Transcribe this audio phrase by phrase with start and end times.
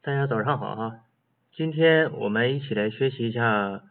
[0.00, 1.00] 大家早上好哈，
[1.56, 3.82] 今天我们一起来学习一下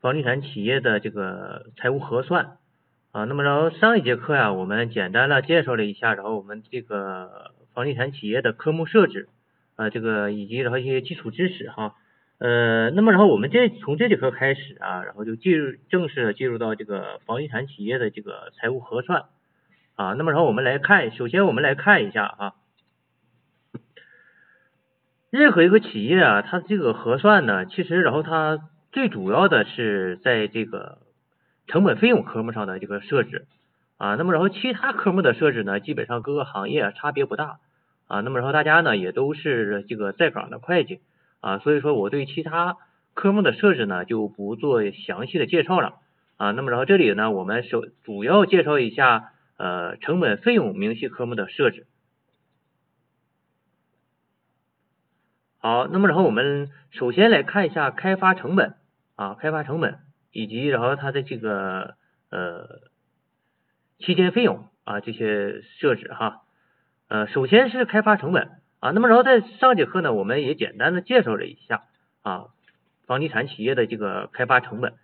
[0.00, 2.56] 房地产企业的这个财务核算
[3.12, 3.22] 啊。
[3.22, 9.28] 那么然后上一节课呀，我们简单的介绍了一下，然后我们这个房地产企业的科目设置
[9.76, 11.94] 啊，这个以及然后一些基础知识哈。
[12.38, 19.26] 呃，那么然后我们这从这节课开始啊，然后就进入正式的进入到这个房地产企业的这个财务核算
[19.94, 20.14] 啊。
[20.14, 22.54] 那么然后我们来看，首先我们来看一下啊。
[25.30, 28.58] 任何一个企业啊，它这个核算呢，其实然后它
[28.92, 30.98] 最主要的是在这个
[31.66, 33.46] 成本费用科目上的这个设置。
[33.98, 37.58] 啊，那么然后其他科目的设置呢，基本上各个行业差别不大。
[38.06, 41.00] 啊，那么然后大家呢也都是这个在岗的会计。
[41.40, 42.76] 啊，所以说我对其他
[43.12, 45.96] 科目的设置呢就不做详细的介绍了。
[46.38, 51.86] 啊，那么然后这里呢我们首主要介绍一下呃成本费用明细科目的设置。
[55.58, 58.74] 好，那么然后我们首先来看一下开发成本。
[59.16, 59.98] 啊，开发成本
[60.30, 61.96] 以及然后它的这个
[62.30, 62.68] 呃
[63.98, 66.42] 期间费用啊这些设置哈，
[67.08, 68.48] 呃首先是开发成本。
[68.78, 71.82] 啊，那么然后在上节课呢，我们也简单的介绍了一下。
[72.22, 72.44] 啊
[73.06, 74.94] 房地产企业的这个开发成本。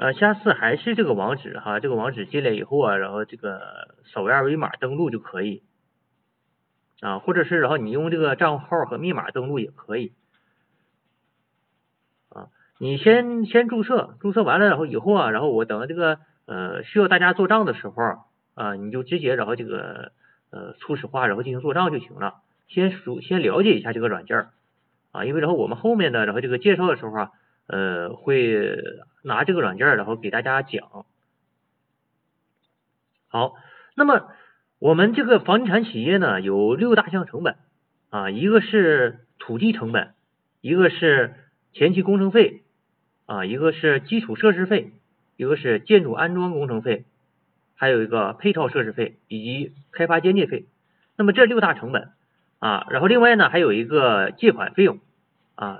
[0.00, 3.60] 呃，下次还是这个网址哈，这个网址进来以后啊，然后这个
[4.14, 5.62] 扫二维码登录就可以
[7.02, 10.14] 啊，或者是然后你用这个账号和密码登录也可以
[12.30, 12.48] 啊。
[12.78, 18.02] 你先先注册，注册完了然后以后啊，然后我等这个呃需要大家做账的时候
[18.54, 20.12] 啊，你就直接然后这个
[20.48, 22.36] 呃初始化然后进行做账就行了。
[22.68, 24.48] 先熟先了解一下这个软件
[25.12, 27.32] 啊，因为然后我们后面的然后这个介绍的时候啊。
[27.70, 28.76] 呃，会
[29.22, 31.06] 拿这个软件然后给大家讲。
[33.28, 33.54] 好，
[33.94, 34.26] 那么
[34.80, 37.54] 我们这个房地产企业呢，有六大项成本
[38.10, 40.14] 啊，一个是土地成本，
[40.60, 41.32] 一个是
[41.72, 42.64] 前期工程费
[43.26, 44.92] 啊，一个是基础设施费，
[45.36, 47.04] 一个是建筑安装工程费，
[47.76, 50.66] 还有一个配套设施费以及开发间接费。
[51.16, 52.10] 那么这六大成本
[52.58, 54.98] 啊，然后另外呢，还有一个借款费用
[55.54, 55.78] 啊。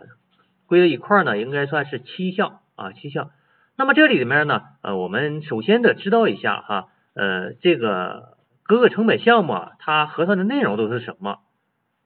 [0.70, 3.32] 归到一块儿呢，应该算是七项啊，七项。
[3.76, 11.40] 那么这里面呢，呃，我们首先得知道一下哈，呃，这个各个成本项目啊，它核算的内容都是什么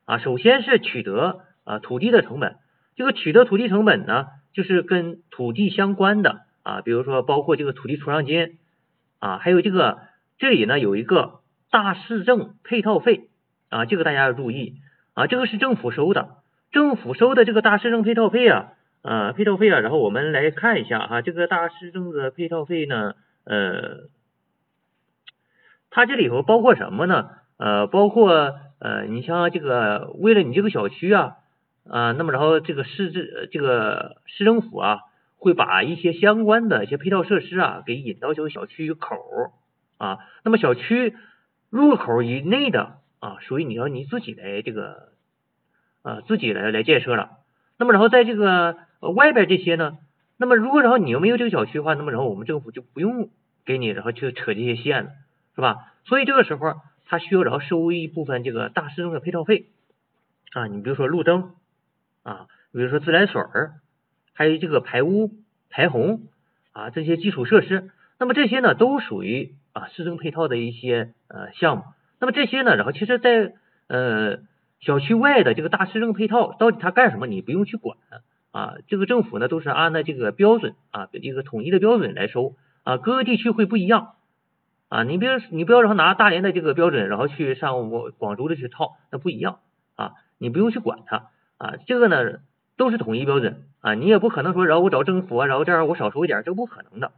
[0.06, 0.16] 啊？
[0.16, 2.56] 首先是取得啊土地的成本，
[2.96, 8.56] 这个取得土地成本呢，就是跟土地相关的啊，比如说包括这个土地出让金
[9.18, 9.98] 啊，还有这个
[10.38, 13.28] 这里呢有一个大市政配套费
[13.68, 14.76] 啊，这个大家要注意
[15.12, 16.36] 啊，这个是政府收的。
[16.74, 23.14] 政府收的这个大市政配套费啊，呃，配套费啊，然后我们来看一下哈，这个大市政的配套费呢，
[23.44, 24.08] 呃，
[25.88, 27.30] 它这里头包括什么呢？
[27.58, 31.36] 呃，包括呃，你像这个为了你这个小区啊，
[31.88, 34.98] 啊，那么然后这个市政这个市政府啊，
[35.36, 39.16] 会把一些相关的一些配套设施啊，给引到这个小区口
[39.96, 41.14] 啊，那么小区
[41.70, 45.13] 入口以内的啊，属于你要你自己来这个。
[46.04, 47.30] 啊，自己来来建设了。
[47.78, 49.96] 那么然后在这个外边这些呢，
[50.36, 53.30] 那么如果然后你又没有这个小区的话，那么然后我们政府就不用
[53.64, 55.10] 给你然后去扯这些线了，
[55.54, 55.92] 是吧？
[56.04, 56.74] 所以这个时候
[57.06, 59.66] 他需要然后收一部分这个大市政的配套费
[60.52, 61.54] 啊，你比如说路灯
[62.22, 63.72] 啊，比如说自来水儿，
[64.34, 65.30] 还有这个排污
[65.70, 66.20] 排洪
[66.72, 71.84] 啊这些基础设施，那么这些呢都属于啊市政配套的一些呃项目。
[72.20, 73.54] 那么这些呢，然后其实在
[73.88, 74.38] 呃。
[74.84, 77.26] 小区外的这个大市政配套到底它干什么？
[77.26, 77.96] 你不用去管
[78.52, 84.12] 啊，这个政府呢都是按照这个标准啊，一个统一的标准来收啊，各个地区会不一样
[84.88, 85.02] 啊。
[85.02, 89.60] 你别你不要然后拿大连的这个标准，然后去上我广州的去套，那不一样
[89.96, 92.40] 啊，你不用去管它啊，这个呢
[92.76, 97.10] 都是统一标准啊，你也不可能说然后我找政府啊，然后这样我少收一点，这不可能的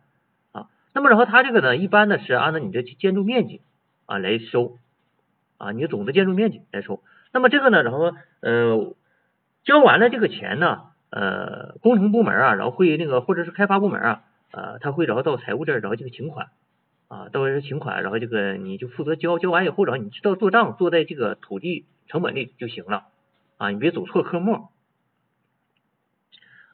[0.52, 0.68] 啊。
[0.94, 3.60] 那么然后它这个呢，一般呢是按照你的建筑面积
[4.06, 4.78] 啊来收
[5.58, 7.02] 啊，你的总的建筑面积来收。
[7.36, 8.94] 那么这个呢，然后呃
[9.62, 14.22] 交完了这个钱呢，呃工程部门啊，然后会那个或者是开发部门啊，
[14.52, 16.48] 呃他会然后到财务这儿，然后这个请款
[17.08, 23.04] 啊，到这请款，然后这个你就负责交，交完以后，然后你知道做账做在这个土地成本里就行了
[23.58, 24.68] 啊，你别走错科目。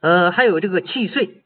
[0.01, 1.43] 呃还有这个契税，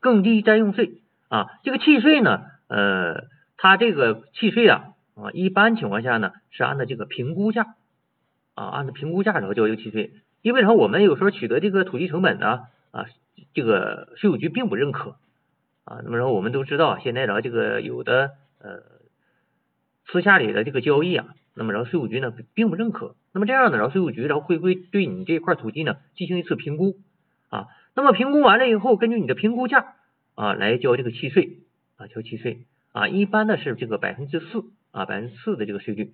[0.00, 7.76] 更低占用税啊，这个契税呢，呃它这个契税啊啊一般情况下呢是按照这个评估价。
[8.54, 10.12] 啊，按照评估价然后交这个契税，
[10.42, 12.60] 因为啥我们有时候取得这个土地成本呢，
[12.90, 13.06] 啊，
[13.54, 15.16] 这个税务局并不认可
[15.84, 16.00] 啊。
[16.04, 18.82] 那么然后我们都知道，现在然后这个有的呃
[20.06, 26.96] 私下里的这个交易啊，那么然后税务局呢并不认可，那么这样呢，然后税务局然后会会对你这块土地呢进行一次评估？
[27.48, 29.94] 啊，那么评估完了以后，根据你的评估价
[30.34, 31.58] 啊来交这个契税
[31.96, 32.66] 啊交契税。
[32.92, 36.12] 啊，一般的是这个百分之四啊百分之四的这个税率。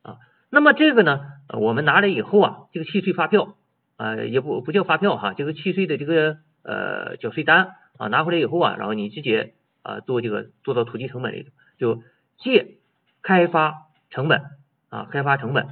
[0.00, 0.16] 啊，
[0.50, 1.20] 那么这个呢
[1.54, 3.54] 我们拿来以后啊，这个契税发票
[3.96, 12.02] 啊也不不叫发票哈，这个契税的这个呃缴税单啊拿回来以后啊，然后你直接啊做这个做到土地成本里头，就
[12.38, 12.78] 借
[13.22, 14.42] 开发成本
[14.88, 15.68] 啊开发成本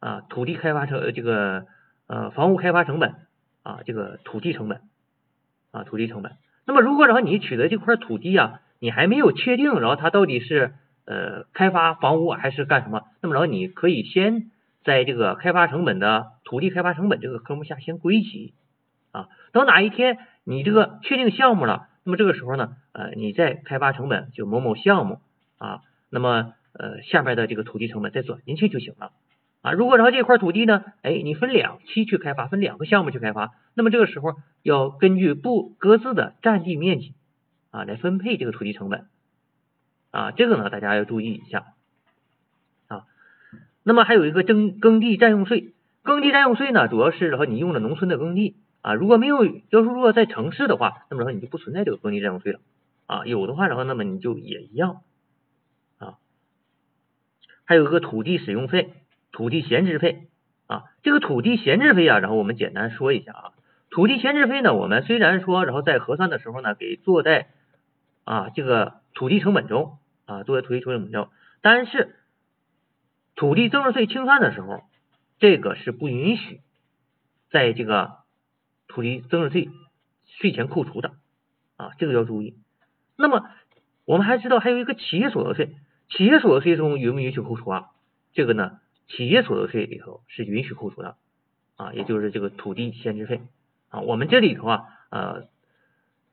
[0.00, 1.66] 啊土地开发成这个
[2.06, 3.14] 呃房屋开发成本
[3.62, 4.80] 啊这个土地成本
[5.70, 6.32] 啊土地成本。
[6.64, 10.74] 那么如果然后你取得这块土地啊，你还没有确定，然后它到底是
[11.06, 14.50] 呃开发房屋还是干什么，那么然后你可以先
[14.84, 18.52] 在这个开发成本的土地开发成本这个科目下先归集
[19.12, 25.20] 啊，等哪一天你这个确定项目了，那么这个时候呢呃你再开发成本就某某项目
[25.58, 25.80] 啊，
[26.10, 29.12] 那么呃下边的这个土地成本再转进去就行了
[29.62, 29.72] 啊。
[29.72, 37.14] 如果然后这块土地呢，哎你分两期去开发，分两个项目去开发，那么这个时候要根据不各自的占地面积
[37.70, 39.06] 啊来分配这个土地成本
[40.16, 41.74] 啊，这个呢大家要注意一下
[42.88, 43.04] 啊。
[43.82, 52.60] 那么还有一个征耕地占用税，耕地占用税呢主要是然后你用了农村的耕地啊，如果没有要是如果在城市的话，那么然后你就不存在这个耕地占用税了
[53.04, 55.02] 啊，有的话然后那么你就也一样
[55.98, 56.14] 啊。
[57.66, 58.94] 还有一个土地使用费、
[59.32, 60.28] 土地闲置费
[60.66, 63.44] 啊，这个土地闲置费啊，然后我们简单说一下啊。
[63.90, 67.48] 土地闲置费呢，我们虽然说，然后在核算的时候呢，给做在
[68.24, 71.30] 啊这个土地成本中啊，作为土地成本中，
[71.62, 72.16] 但是
[73.34, 74.82] 土地增值税清算的时候，
[75.38, 76.60] 这个是不允许
[77.50, 78.18] 在这个
[78.88, 79.70] 土地增值税
[80.26, 81.14] 税前扣除的
[81.76, 82.56] 啊，这个要注意。
[83.16, 83.48] 那么
[84.04, 85.74] 我们还知道还有一个企业所得税，
[86.08, 87.90] 企业所得税中允不允许扣除啊？
[88.32, 91.16] 这个呢，企业所得税里头是允许扣除的
[91.76, 93.40] 啊，也就是这个土地闲置费。
[93.88, 95.48] 啊，我们这里头啊，呃，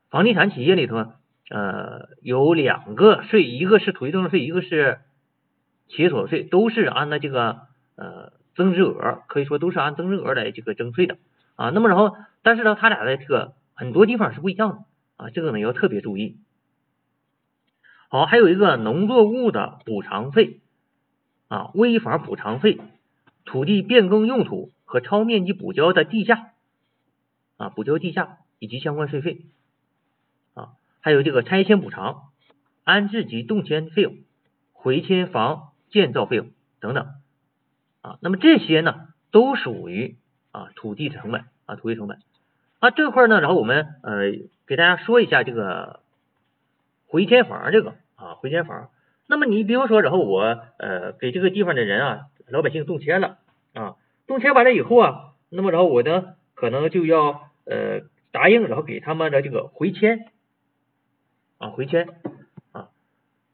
[0.09, 1.13] 房地产企业里头
[1.49, 4.99] 呃有两个税，一个是土地增值税，一个是
[5.87, 7.61] 企业所得税，都是按照这个
[7.95, 11.17] 呃增值额，可以说都是按增值额来这个征税的
[11.55, 11.69] 啊。
[11.69, 14.77] 那么然后，但是呢，它俩的这个很多地方是不一样的
[15.17, 16.37] 啊，这个呢要特别注意。
[18.09, 20.61] 好，还有一个农作物的补偿费
[21.47, 22.79] 啊，危房补偿费、
[23.43, 26.51] 土地变更用途和超面积补交的地价。
[27.57, 29.41] 啊，补交地价以及相关税费，
[31.03, 32.23] 还有这个拆迁补偿、
[32.83, 34.15] 安置及动迁费用、
[34.71, 36.47] 回迁房建造费用
[36.79, 37.05] 等等
[38.01, 40.15] 啊，那么这些呢都属于
[40.51, 42.17] 啊土地成本啊土地成本
[42.79, 44.31] 啊这块呢，然后我们呃
[44.65, 45.99] 给大家说一下这个
[47.05, 48.89] 回迁房这个啊回迁房，
[49.27, 50.41] 那么你比如说，然后我
[50.79, 53.37] 呃给这个地方的人啊老百姓动迁了
[53.73, 56.35] 啊动迁完了以后啊，那么然后我呢。
[56.55, 60.27] 可能就要呃答应，然后给他们的这个回迁
[61.63, 62.09] 啊回迁
[62.73, 62.89] 啊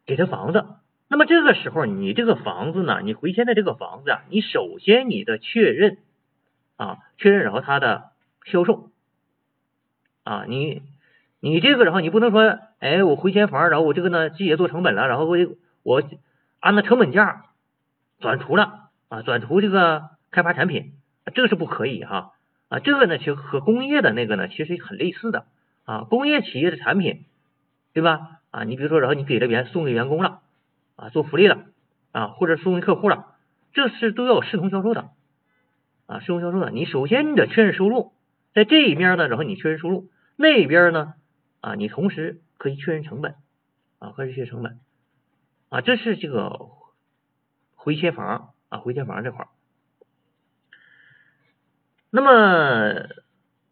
[0.07, 0.65] 给他房子。
[1.07, 6.00] 那么这个时候，你这个房子呢，你回迁的这个房子啊，你首先你的确认
[6.75, 8.11] 啊确认，然后他的
[8.45, 8.89] 销售
[10.23, 10.81] 啊你
[11.39, 15.38] 你这个然后你不能说哎我回迁房，然后我这个呢直接做成本了，然后我
[15.84, 16.03] 我
[16.60, 17.45] 按照成本价
[18.19, 20.93] 转出了啊转出这个开发产品，
[21.36, 22.34] 这个是不可以哈。
[22.69, 25.48] 啊，这个呢，其实和工业的那个呢，其实很类似的
[25.86, 26.03] 啊。
[26.03, 27.25] 工业企业的产品，
[27.93, 28.41] 对吧？
[28.51, 30.41] 啊，你比如说，然后你给了员送给员工了
[30.96, 31.65] 啊，做福利了
[32.12, 33.36] 啊，或者送给客户了，
[33.74, 35.12] 这是都要视同销售的
[36.08, 36.72] 啊，视同销售的。
[36.72, 38.13] 你首先你得确认收入，
[38.53, 41.13] 在这一面呢，然后你确认收入，那边呢
[41.62, 43.36] 啊，你同时可以确认成本
[44.00, 44.79] 啊，可以确认成本
[45.69, 46.69] 啊，这是这个
[47.75, 49.48] 回迁房啊，回迁房这块。
[52.10, 53.08] 那么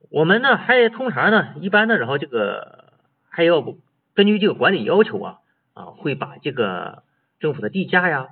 [0.10, 2.94] 我们呢，还通常呢，一般的，然后这个
[3.30, 3.80] 还要不
[4.18, 5.40] 根据这个管理要求啊
[5.76, 7.04] 啊，会把这个
[7.40, 8.30] 政府的地价呀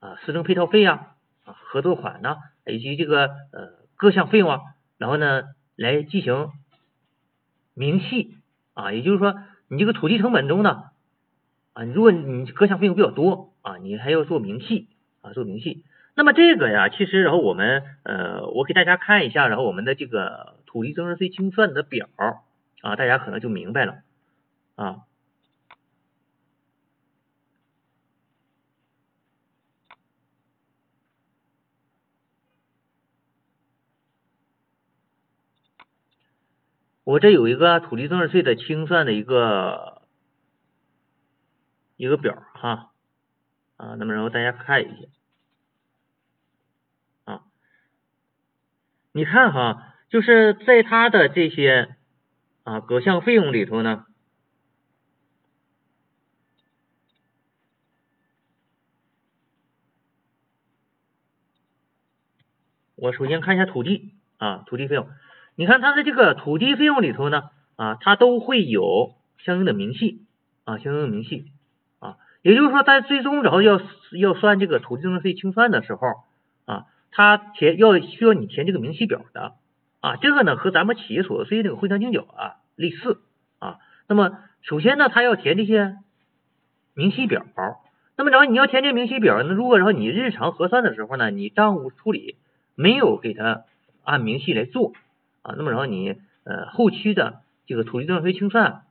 [0.00, 1.10] 啊，市政配套费呀
[1.44, 4.60] 啊，合作款呢，以及这个呃各项费用啊，
[4.96, 5.44] 然后呢
[5.76, 6.50] 来进行
[7.72, 8.34] 明细
[8.74, 9.36] 啊，也就是说，
[9.68, 10.86] 你这个土地成本中呢
[11.72, 14.88] 啊，如果你各项费用比较多啊，你还要做明细
[15.22, 15.84] 啊，做明细。
[16.16, 22.08] 那么这个呀，其实然后我们呃，我给大家看一下，然后我们的这个土地增值税清算的表
[22.82, 23.98] 啊，大家可能就明白了
[24.74, 25.04] 啊。
[37.08, 40.02] 我这有一个土地增值税的清算的一个
[41.96, 42.92] 一个表哈
[43.78, 45.08] 啊，那么然后大家看一下
[47.24, 47.44] 啊，
[49.12, 51.96] 你看哈，就是在它的这些
[52.64, 54.04] 啊各项费用里头呢。
[62.96, 65.08] 我首先看一下土地啊，土地费用。
[65.58, 70.22] 你看它的这个土地费用里头呢啊，它都会有相应的明细
[70.62, 71.46] 啊，相应的明细
[71.98, 72.16] 啊。
[72.42, 73.80] 也就是说，在最终然后要
[74.16, 76.06] 要算这个土地增值税清算的时候
[76.64, 79.54] 啊，它填要需要你填这个明细表的
[79.98, 80.14] 啊。
[80.14, 83.20] 这个呢和咱们企业所得税这个汇算清缴啊类似
[83.58, 83.78] 啊。
[84.06, 85.96] 那么首先呢，它要填这些
[86.94, 87.44] 明细表。
[88.16, 92.36] 那么然后你要填这明细表，那如果然后你日常核算的时候呢，你账务处理。
[92.80, 93.64] 没有给他
[94.04, 94.92] 按明细来做
[95.42, 98.82] 啊，那么然后你呃后期的这个土地增值税清算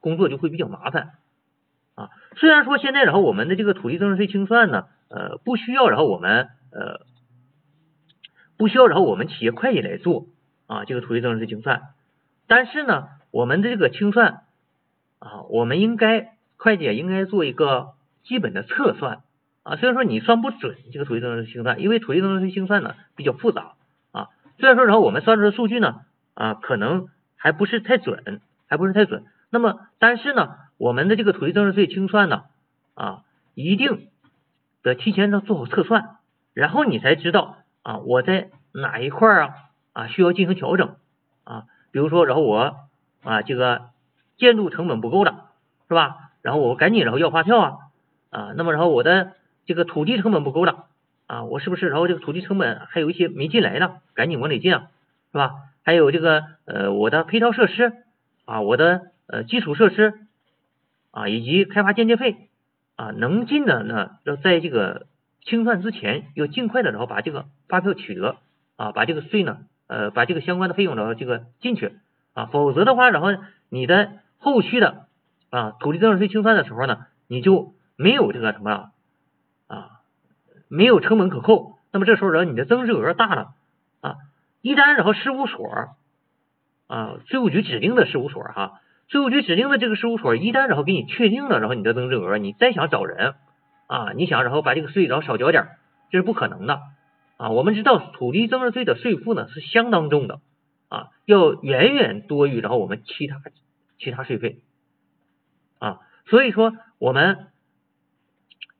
[0.00, 1.12] 工作就会比较麻烦
[1.94, 2.10] 啊。
[2.36, 7.06] 虽然说现在然后我们的这个土地增值税清算呢呃不需要然后我们呃
[8.56, 10.26] 不需要然后我们企业会计来做
[10.66, 11.82] 啊这个土地增值税清算，
[12.46, 14.42] 但是呢我们的这个清算
[15.18, 19.22] 啊我们应该会计应该做一个基本的测算。
[19.62, 23.72] 啊，虽然说你算不准这个土地增值税清算，因为土地增值税清算呢比较复杂。
[24.58, 26.00] 虽然说然后我们算出的数据呢
[26.34, 29.24] 啊可能还不是太准，还不是太准。
[29.50, 32.44] 那么但是呢，我们的这个土地增值税清算呢
[32.94, 33.22] 啊
[33.54, 34.08] 一定
[34.82, 36.16] 得提前呢做好测算，
[36.54, 39.54] 然后你才知道啊我在哪一块啊
[39.92, 40.96] 啊需要进行调整
[41.44, 41.64] 啊。
[41.90, 42.76] 比如说然后我
[43.22, 43.90] 啊这个
[44.36, 45.50] 建筑成本不够了
[45.88, 46.16] 是吧？
[46.42, 47.76] 然后我赶紧然后要发票啊
[48.30, 49.32] 啊，那么然后我的
[49.64, 50.85] 这个土地成本不够了
[51.26, 51.88] 啊，我是不是？
[51.88, 54.90] 然后这个土地成本还有一些没进来呢，赶紧往里进啊，
[55.32, 55.54] 是吧？
[55.82, 57.92] 还有这个呃，我的配套设施
[58.44, 60.14] 啊，我的呃基础设施
[61.10, 62.48] 啊，以及开发间接费
[62.96, 65.06] 啊，能进的呢，要在这个
[65.44, 68.36] 清算之前要尽快的，然后把这个发票取得
[68.76, 71.92] 啊，把这个税呢，呃，把这个相关的费用然后这个进去
[72.34, 73.28] 啊，否则的话，然后
[73.68, 75.06] 你的后续的
[75.50, 78.90] 啊土地增值税清算的时候呢，你就没有这个什么了。
[80.68, 83.54] 没有成本可扣，那么这时候然后你的增值额大了
[84.00, 84.16] 啊，
[84.62, 85.66] 一旦然后事务所
[86.88, 93.34] 啊，税务局指定的事务所哈，税务局指定的这个事务所一旦然后给你确定了，然后你的增值额，你再想找人
[93.86, 95.68] 啊，你想然后把这个税然后少交点，
[96.10, 96.80] 这是不可能的
[97.36, 97.50] 啊。
[97.50, 100.40] 我们知道土地增值税的税负呢是相当重的
[100.88, 103.40] 啊，要远远多于然后我们其他
[103.98, 104.60] 其他税费
[105.78, 107.46] 啊，所以说我们。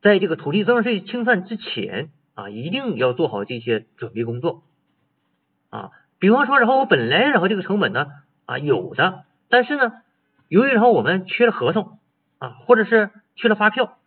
[0.07, 4.63] 在这个土地增值税清算之前啊，一定要做好这些准备工作
[5.71, 5.91] 啊。
[6.21, 8.07] 比方说，然后我本来然后这个成本呢
[8.45, 9.95] 啊有的，但是呢，
[10.47, 11.99] 由于然后我们缺了合同
[12.39, 13.99] 啊，或者是缺了发票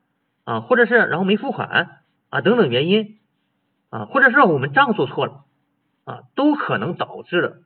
[0.45, 3.19] 啊，或者是然后没付款啊等等原因
[3.89, 5.43] 啊，或者是我们账做错了
[6.05, 7.57] 啊，都可能导致了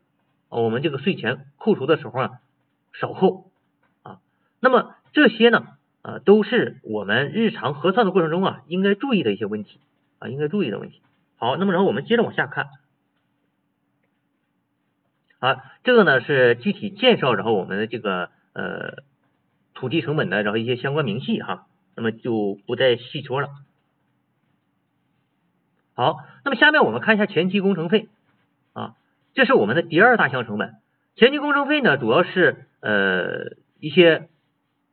[0.49, 2.31] 我们这个税前扣除的时候啊
[2.93, 3.51] 少扣
[4.01, 4.17] 啊。
[4.59, 5.67] 那么这些呢？
[6.03, 9.79] 啊，都是我们日常核算的过程中啊，应该注意的一些问题
[10.19, 11.01] 啊，应该注意的问题。
[11.37, 12.67] 好，那么然后我们接着往下看，
[15.39, 19.03] 啊，这个呢是具体介绍，然后我们的这个呃
[19.73, 23.47] 土地成本的然后一些相关明细哈，那么就不再细说了。
[25.95, 28.09] 好，那么下面我们看一下前期工程费
[28.73, 28.95] 啊，
[29.33, 30.73] 这是我们的第二大项成本。
[31.15, 34.27] 前期工程费呢，主要是呃一些。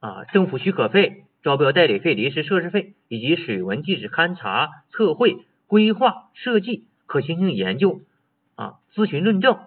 [0.01, 8.01] 啊，政府许可费、招标代理费、临时设施费，以及水文地质勘察、测绘、规划、设计、可行性研究
[8.55, 9.59] 啊、咨询论证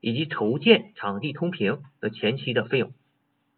[0.00, 2.92] 以及筹建场地通平的前期的费用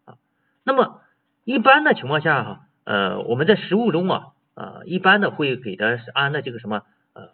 [0.05, 0.15] 啊。
[0.63, 1.01] 那么
[1.43, 6.81] 一般的情况下哈，呃，我们在实务中啊，呃，一般的会给的是按的这个什么
[7.13, 7.29] 呃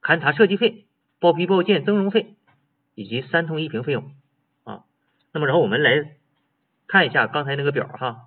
[0.00, 0.86] 勘察设计费、
[1.20, 2.34] 报批报建增容费
[2.94, 4.10] 以及三通一平费用
[4.64, 4.84] 啊。
[5.32, 6.16] 那么然后我们来
[6.86, 8.24] 看一下刚才那个表哈。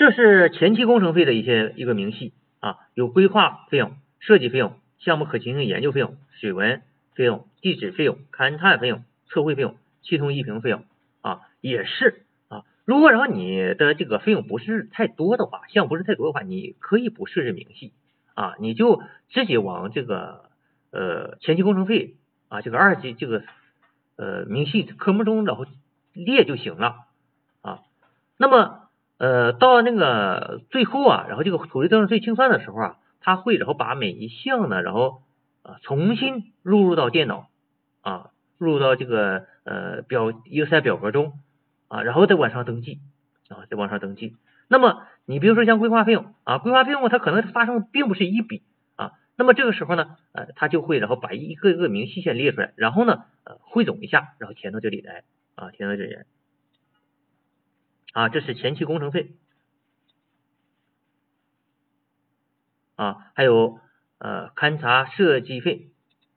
[0.00, 6.80] 这是前期工程费的一些一个明细啊，有规划费用、设计费用、项目可行性研究费用、水文
[7.14, 10.84] 费用、地质费用、勘探费用、测绘费用、系统一评费用
[11.20, 12.64] 啊，也是啊。
[12.86, 17.92] 如果然后你的这个费用不是太多的话，项目不是太多的话，你可以不设置明细
[18.32, 20.46] 啊，你就直接往这个
[20.92, 22.14] 呃前期工程费
[22.48, 23.42] 啊这个二级这个
[24.16, 25.66] 呃明细科目中然后
[26.14, 27.04] 列就行了
[27.60, 27.80] 啊。
[28.38, 28.88] 那么
[29.20, 35.20] 呃，到那个最后啊，然后这个土地增值税清算的时候啊，它会然后把每一项呢，然后
[35.62, 37.50] 啊重新录入到电脑
[38.00, 41.34] 啊，录入到这个呃表 Excel 表格中
[41.88, 42.98] 啊，然后再往上登记
[43.50, 44.36] 啊，再往上登记。
[44.68, 48.62] 那么你比如说像规划费用啊，规划费用它可能发生并不是一笔
[48.96, 55.24] 啊，那么这个时候呢，呃，它就会然后把一个一个明细线列出来，然后呢，呃，汇总一下，然后填到这里来
[55.56, 56.24] 啊，填到这里来
[58.12, 59.32] 啊，这是前期工程费。
[62.96, 63.78] 啊，还有
[64.18, 65.88] 呃勘察设计费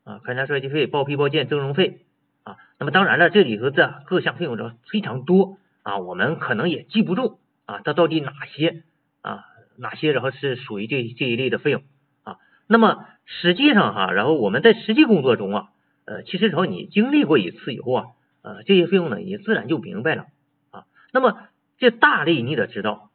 [0.06, 2.06] 啊，勘察设计费、报批报建、增容费
[2.44, 2.56] 啊。
[2.80, 8.84] 那么当然了，这里头的各项费用都非常多啊，我们可能也记不住啊，它到底哪些
[9.22, 9.44] 啊
[9.76, 11.84] 哪些然后是属于这这一类的费用
[12.24, 12.38] 啊。
[12.68, 15.70] 那么实际上哈，然后我们在实际工作中啊，
[16.06, 18.06] 呃，其实只要你经历过一次以后啊，
[18.42, 20.28] 呃，这些费用呢，你自然就明白了
[20.72, 20.86] 啊。
[21.12, 21.50] 那么
[21.84, 23.10] 这大类你得知道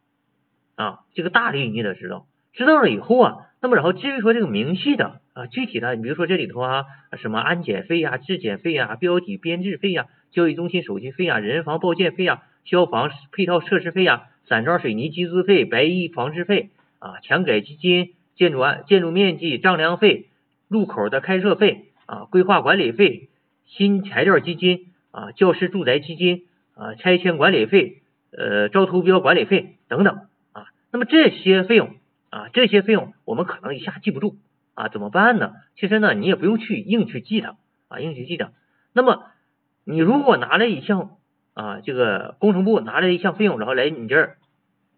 [0.76, 2.26] 啊，这个大类你得知道。
[2.52, 6.84] 知道了以后啊，那么然后至于说这个明细的啊，具体的，你比如说这里头啊，
[7.16, 20.26] 什么安检费呀、质检费呀、标体编制费呀、交易中心手续费呀、人防报建费呀、消防配套设施费呀、散装水泥集资费、白衣防治费啊、强改基金、建筑安建筑面积丈量费、
[20.68, 23.30] 路口的开设费啊、规划管理费、
[23.64, 26.44] 新材料基金啊、教师住宅基金
[26.74, 28.02] 啊、拆迁管理费、
[28.38, 31.96] 呃招投标管理费等等啊，那么这些费用。
[32.30, 34.36] 啊，这些费用我们可能一下记不住
[34.74, 35.54] 啊，怎么办呢？
[35.76, 37.56] 其实呢，你也不用去硬去记它
[37.88, 38.52] 啊，硬去记它。
[38.92, 39.24] 那么
[39.82, 41.16] 你如果拿了一项
[41.54, 44.36] 啊，这个工程部拿了一项费用，然后来你这儿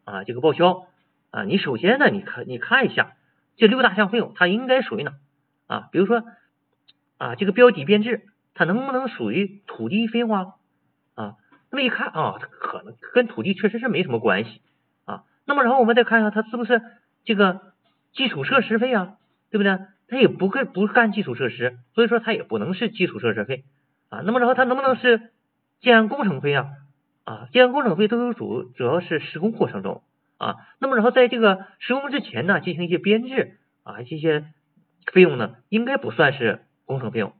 [0.02, 0.88] 啊，这个报销
[1.30, 3.12] 啊，你首先呢，你看你看一下
[3.56, 5.12] 这六大项费用它应该属于哪
[5.68, 5.88] 啊？
[5.92, 6.24] 比如说
[7.16, 8.22] 啊，这个标底编制
[8.54, 10.46] 它能不能属于土地费用啊？
[11.70, 14.60] 那么一看啊，它可能跟土地确实是没什么关系
[15.04, 15.24] 啊。
[15.44, 16.82] 那么然后我们再看一下它是不是？
[17.24, 17.60] 这个
[18.12, 19.16] 基础设施费啊，
[19.50, 19.78] 对不对？
[20.08, 23.64] 它也不干不干基础设施，所以说它也不能是基础设施费
[24.08, 24.22] 啊。
[24.24, 25.30] 那么然后它能不能是
[25.80, 26.66] 建安工程费啊？
[27.24, 30.02] 啊，建安工程费都有主主要是施工过程中
[30.38, 30.56] 啊。
[30.80, 34.46] 那么然后在这个施工之前呢，进行一些编制啊，这些
[35.12, 37.34] 费用呢，应该不算是工程费用，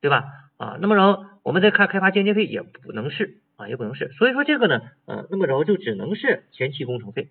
[0.00, 0.26] 对吧？
[0.58, 4.10] 啊，那么然后我们再看开发间接费也不能是啊，也不能是。
[4.12, 7.30] 所以说这个呢，嗯，那么然后就只能是前期工程费。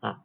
[0.00, 0.22] 啊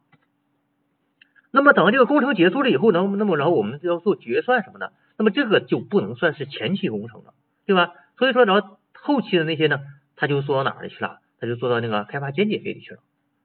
[1.52, 7.34] 那么等这个工程结束了以后，能那么然后我们要做决算什么的，那么这个就不能算是前期工程了，
[7.66, 7.92] 对吧？
[8.18, 9.80] 所以说然后后期的那些呢，
[10.14, 11.18] 它就做到哪里去了？
[11.40, 13.00] 它就做到那个开发间接费里去了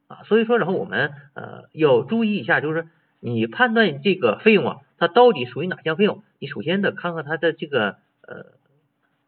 [0.08, 0.22] 啊。
[0.26, 2.88] 所以说然后我们呃要注意一下，就是
[3.20, 6.24] 你判断这个费用啊，它到底属于哪项费用？
[6.38, 8.54] 你首先得看看它的这个呃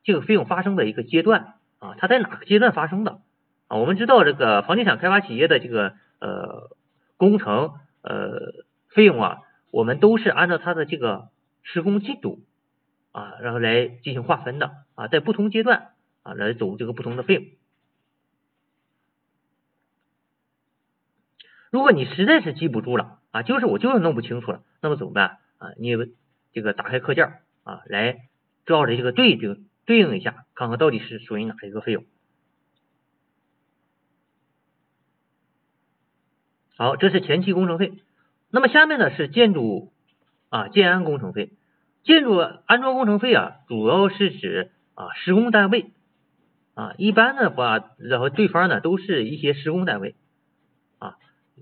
[0.04, 3.22] 这个费用发生的一个阶段啊，它在哪个阶段发生的
[3.68, 3.78] 啊？
[3.78, 6.76] 我们知道这个房地产开发企业的这个呃
[7.18, 8.66] 工程呃。
[8.90, 11.30] 费用啊，我们都是按照它的这个
[11.62, 12.40] 施工进度
[13.12, 15.90] 啊，然后来进行划分的啊，在不同阶段
[16.24, 17.46] 啊来走这个不同的费用。
[21.70, 25.74] 如果你实在是记不住了啊，就是我就是弄不清楚了，那么怎么办啊？
[25.78, 25.96] 你
[26.54, 27.34] 这个打开课件
[27.66, 28.30] 啊，来
[28.66, 32.04] 照着这个对比对应一下，看看到底是属于哪一个费用。
[36.76, 37.94] 好，这是前期工程费。
[38.50, 39.94] 那么下面呢是建筑
[40.50, 41.52] 啊建安工程费，
[42.04, 45.92] 建筑安装工程费啊，主要是指啊施工单位
[46.74, 50.16] 啊，一般的话，然后对方呢都是一些施工单位
[50.98, 51.18] 啊，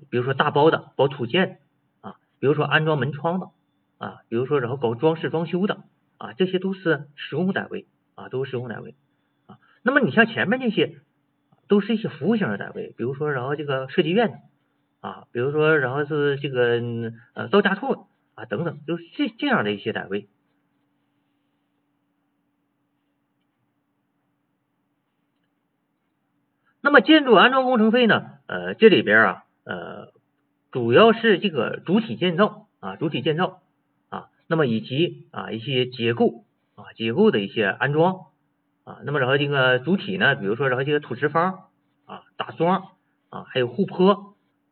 [0.10, 1.60] 比如说大包的包土建
[1.99, 3.49] 啊，比如说安装门窗的
[3.97, 5.84] 啊，比如说然后搞装饰装修的
[6.17, 8.95] 啊，这些都是施工单位啊，都是施工单位
[9.45, 9.60] 啊。
[9.84, 10.97] 那么你像前面那些
[11.67, 14.38] 都是一些服务型的单位，比如说然后这个设计院的。
[15.01, 16.82] 啊，比如说，然后是这个
[17.36, 20.28] 呃造价处啊等等，就是这这样的一些单位。
[26.82, 28.39] 那么建筑安装工程费呢？
[28.47, 30.12] 呃，这里边啊，呃，
[30.71, 33.62] 主要是这个主体建造啊，主体建造
[34.10, 36.44] 啊，那么以及啊一些结构
[36.75, 38.27] 啊结构的一些安装
[38.83, 41.69] 啊，那么然后这个主体呢，比如说然后这个土石方
[42.05, 42.91] 啊打桩
[43.29, 44.31] 啊，还有护坡。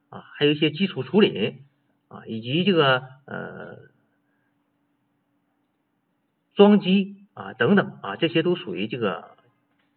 [0.09, 1.63] 啊，还有一些基础处理
[2.07, 3.79] 啊，以及这个呃
[6.53, 9.31] 桩基啊等等啊，这些都属于这个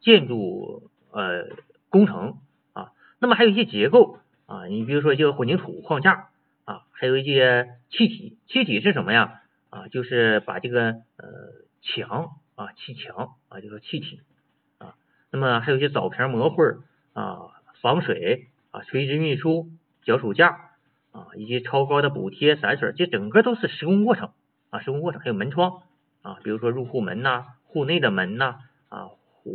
[0.00, 1.44] 建筑呃
[1.90, 2.38] 工程
[2.72, 2.92] 啊。
[3.18, 6.30] 那么还有一些结构啊，你比如说这个混凝土框架
[6.64, 9.42] 啊，还有一些气体，气体是什么呀？
[9.68, 11.26] 啊，就是把这个呃
[11.86, 14.20] 墙啊砌墙啊，就是砌体
[14.78, 14.94] 啊。
[15.30, 16.64] 那么还有一些藻坪模会
[17.14, 19.70] 啊，防水啊，垂直运输。
[20.06, 20.70] 脚手架
[21.10, 24.30] 啊，以及超高的补贴散水，这整个都是施工过程
[24.70, 25.82] 啊，施工过程还有门窗
[26.22, 29.10] 啊，比如说入户门呐、户内的门呐啊、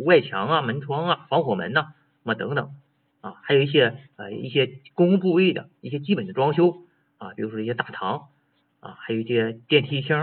[0.06, 2.76] 外墙啊、门窗啊、防火门呐，啊么等等
[3.22, 6.84] 啊，还有一些呃一些公共部位的一些基本的装修
[7.17, 8.28] 啊，比如说一些大堂
[8.82, 10.17] 啊，还有一些电梯厅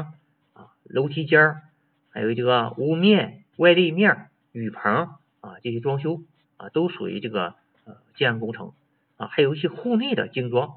[0.52, 1.62] 啊、楼梯间儿，
[2.10, 6.22] 还有这个屋面、外立面、雨棚啊这些装修
[6.56, 8.72] 啊，都属于这个呃建安工程
[9.16, 10.76] 啊，还有一些户内的精装。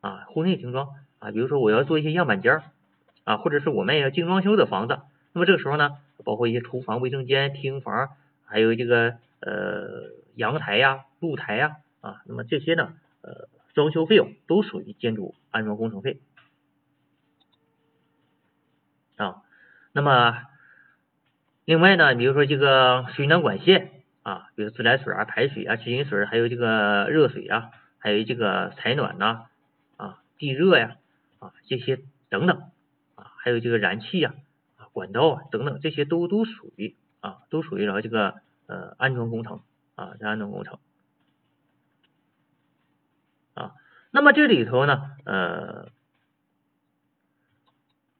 [0.00, 2.62] 啊，户内精装啊，比如说我要做一些样板间
[3.24, 5.00] 啊，或者是我们也要精装修的房子，
[5.32, 8.10] 那么这个时候呢，包括一些厨房、卫生间、厅房，
[8.44, 16.20] 还有这个呃阳台呀、露台呀啊，那么这些呢呃装修费用都属于建筑安装工程费
[19.16, 19.42] 啊。
[19.98, 20.44] 那么
[21.64, 23.90] 另外呢，比如说这个水暖管线
[24.22, 29.46] 啊，比如自来水啊、排水啊、直饮水，还有这个热水啊，还有这个采暖呐
[29.96, 30.22] 啊。
[30.38, 30.94] 地热呀，
[31.40, 32.70] 啊这些等等
[33.16, 34.34] 啊，还有这个燃气呀，
[34.76, 38.36] 啊管道啊等等，这些都都属于啊，都属于然后这个
[38.68, 39.62] 呃安装工程
[39.96, 40.78] 啊，这安装工程
[43.54, 43.72] 啊。
[44.12, 45.88] 那么这里头呢，呃，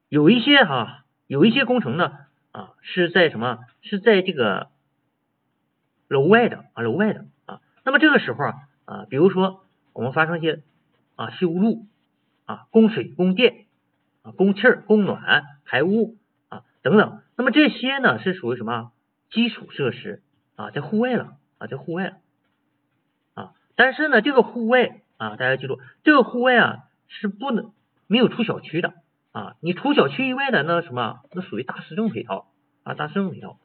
[0.08, 2.10] 有一些哈，有一些工程呢
[2.50, 3.60] 啊是在什么？
[3.82, 4.70] 是在这个
[6.08, 7.60] 楼外的啊，楼外的啊。
[7.84, 10.62] 那么这个时候啊啊，比如说我们发生一些
[11.14, 11.86] 啊修路。
[12.48, 13.66] 啊，供水、供电
[14.22, 16.16] 啊，供气儿、供暖、排污
[16.48, 17.20] 啊等等。
[17.36, 18.90] 那么这些呢是属于什么
[19.28, 20.22] 基础设施
[20.56, 22.16] 啊，在户外了啊，在户外了
[23.34, 23.52] 啊。
[23.76, 27.74] 但是呢，这个户外啊，大家记住，这个户外啊是不能
[28.06, 28.94] 没有出小区的
[29.38, 29.57] 啊。
[29.61, 32.51] 你除小区以外的那什么，那属于大市政配套
[32.83, 33.59] 啊，大市政配套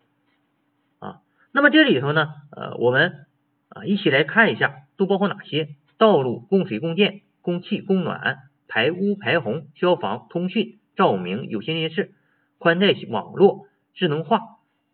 [0.99, 1.21] 啊。
[1.51, 3.25] 那么这里头呢，呃，我们
[3.69, 5.75] 啊一起来看一下，都包括哪些？
[5.97, 8.37] 道路、供水、供电、供气、供暖。
[8.65, 12.15] 排污排洪、消防、通讯、照明、有线电视、
[12.57, 14.39] 宽带网络、智能化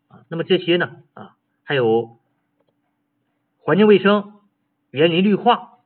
[0.08, 2.18] 啊，那么这些呢啊，还有
[3.60, 4.34] 环境卫生、
[4.90, 5.78] 园林绿化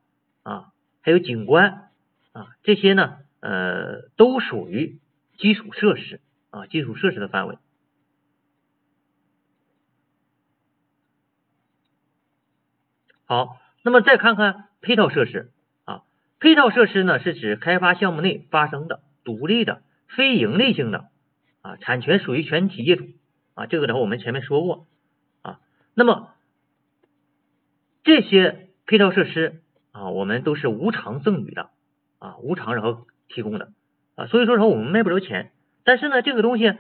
[0.43, 1.91] 啊，还有景观
[2.33, 5.01] 啊，这些呢呃都属于
[5.37, 7.59] 基础设施啊，基础设施的范围。
[13.27, 15.53] 好，那么再看看配套设施
[15.85, 16.05] 啊。
[16.41, 21.11] 配套设施呢，是指开发项目内发生的独立的、非盈利性的
[21.61, 23.07] 啊，产权属于全体业主
[23.53, 24.87] 啊，这个的话我们前面说过
[25.43, 25.61] 啊。
[25.93, 26.31] 那么
[28.05, 31.71] 这些配套设施啊，我们都是无偿赠与的
[32.19, 33.73] 啊，无偿然后提供的
[34.15, 35.53] 啊，所以说说我们卖不着钱，
[35.85, 36.75] 但是呢，这个东西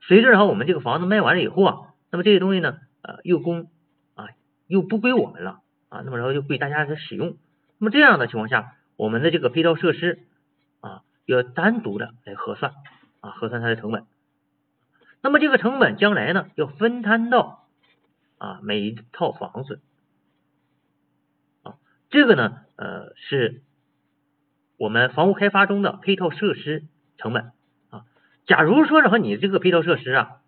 [0.00, 3.70] 随着然后我们这个房子卖完了以后啊，那么这些东西呢，呃，又供
[4.14, 4.28] 啊，
[4.66, 7.36] 又不归我们了啊，那么然后就归大家的使用。
[7.78, 8.74] 那么这样的情况下。
[8.96, 10.20] 我们的这个配套设施
[10.80, 12.72] 啊，要单独的来核算
[13.18, 14.04] 啊，核算它的成本。
[15.20, 17.66] 那么这个成本将来呢，要分摊到
[18.38, 19.80] 啊每一套房子
[21.64, 21.74] 啊，
[22.08, 23.62] 这个呢呃是
[24.84, 26.84] 我们房屋开发中的配套设施
[27.16, 27.52] 成本
[27.88, 28.04] 啊。
[28.44, 30.40] 假如说然后你这个配套设施啊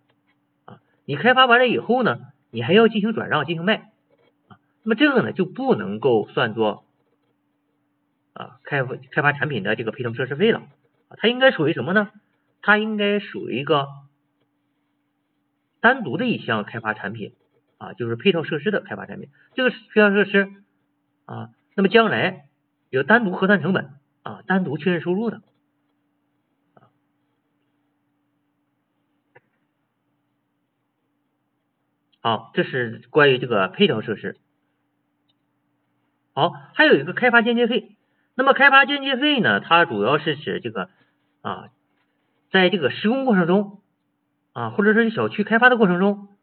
[0.66, 2.18] 啊，你开发完了以后呢，
[2.50, 3.90] 你还要进行转让进行卖
[4.48, 6.84] 啊，那么这个呢就不能够算作。
[8.34, 10.60] 啊，开发开发产品的这个配套设施费了，
[11.16, 12.10] 它应该属于什么呢？
[12.60, 13.88] 它应该属于一个
[15.80, 17.32] 单独的一项开发产品
[17.78, 19.30] 啊，就是配套设施的开发产品。
[19.54, 20.52] 这个配套设施
[21.24, 22.44] 啊，那么将来
[22.90, 23.88] 有单独核算成本
[24.26, 25.40] 啊，单独确认收入的。
[32.18, 34.36] 好，这是关于这个配套设施。
[36.32, 37.96] 好，还有一个开发间接费。
[38.34, 39.60] 那么开发间接费呢？
[39.60, 40.90] 它主要是指这个
[41.42, 41.68] 啊，
[42.50, 43.80] 在这个施工过程中
[44.52, 46.36] 啊，或者说是小区开发的过程中，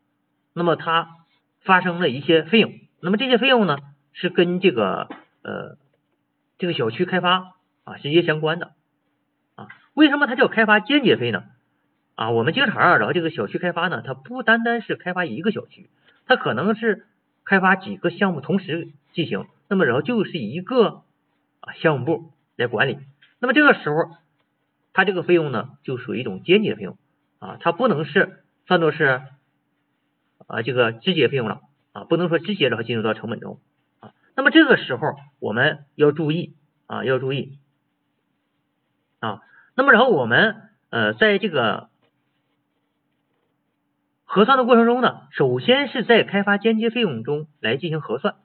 [0.54, 1.17] 那么它
[1.60, 2.72] 发生了一些费用。
[3.02, 3.76] 那么这些费用呢，
[4.13, 5.10] 是跟这个
[5.41, 5.78] 呃
[6.58, 8.74] 这个小区开发啊直接相关的
[9.56, 9.67] 啊。
[9.93, 11.43] 为什么它叫开发间接费呢？
[12.15, 15.89] 啊，我们经常啊，然后这个小区开发呢，它不单单是开发一个小区，
[16.26, 17.06] 它可能是
[17.43, 19.46] 开发几个项目同时进行。
[19.67, 21.04] 那么然后就是一个。
[21.65, 22.98] 啊，项目部来管理，
[23.39, 24.17] 那么这个时候，
[24.91, 26.98] 它这个费用呢，就属于一种间接费用
[27.39, 29.22] 啊，它不能是算作是
[30.46, 31.62] 啊这个直接费用了
[31.93, 33.62] 啊，不能说直接然后进入到成本中
[34.02, 34.12] 啊。
[34.36, 36.54] 那么这个时候我们要注意
[36.86, 37.58] 啊，要注意
[39.26, 39.42] 啊。
[39.76, 41.90] 那么然后我们呃在这个
[44.26, 48.36] 核算的过程中呢，首先是在开发间接费用中来进行核算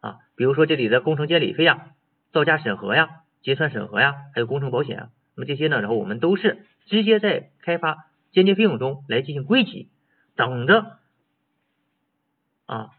[0.00, 1.92] 啊，比如说这里的工程监理费呀。
[2.32, 9.88] 造价审核呀，结算审核呀，还有工程保险啊，那么这些呢，然后我们都是直接在开发间接费用中来进行归集，
[10.34, 10.98] 等着
[12.66, 12.90] 啊，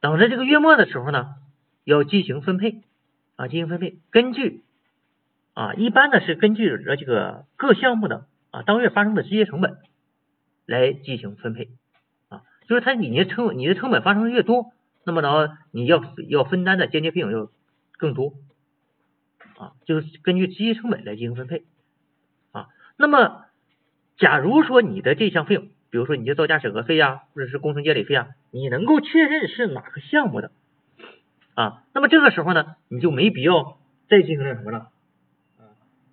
[0.00, 1.34] 等着这个月末的时候呢，
[1.84, 2.84] 要进行分配
[3.36, 4.62] 啊，进行分配，根据
[5.58, 9.78] 啊，一般呢是根据呃这个各项目的啊当月发生的直接成本
[10.66, 11.70] 来进行分配
[12.28, 14.72] 啊，就是它你的成你的成本发生的越多，
[15.04, 17.50] 那么呢你要要分担的间接费用要
[17.96, 18.34] 更多。
[19.58, 21.64] 啊，就是根据直接成本来进行分配
[22.52, 22.68] 啊。
[22.96, 23.46] 那么，
[24.16, 30.52] 假如说你的这项费用，比如说你的造价审核费呀，或者是工程监理费啊，你能够确认是哪个项目的
[31.54, 34.90] 啊，那么这个时候呢，你就没必要再进行那什么了，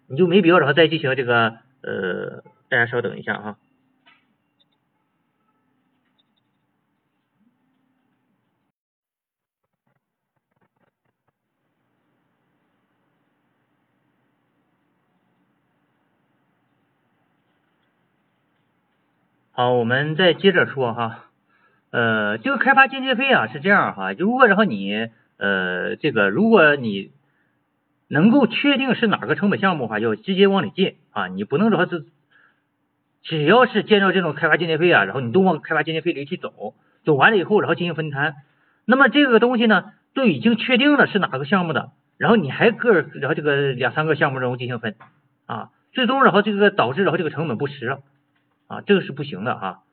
[0.08, 3.58] 你就没必要然后再进行这个呃，大家稍等一下哈。
[19.58, 21.30] 好，我们再接着说哈，
[21.90, 27.14] 呃，这个开发间接费啊是这样哈，如果然后你呃这个如果你
[28.08, 32.06] 能够确定是哪个成本项目的话，就直接往里进啊，你不能说是
[33.24, 38.36] 只要是见到这种开发间接费啊，然后你都往开发间接费里去走，走完了以后然后进行分摊，
[38.86, 44.96] 那么这个东西呢都已经确定了是哪个项目的，然后你还个然后这个两三个项目中进行分
[45.46, 47.98] 啊，最终然后这个导致然后这个成本不实。
[48.68, 49.84] 啊，这个是不行的哈。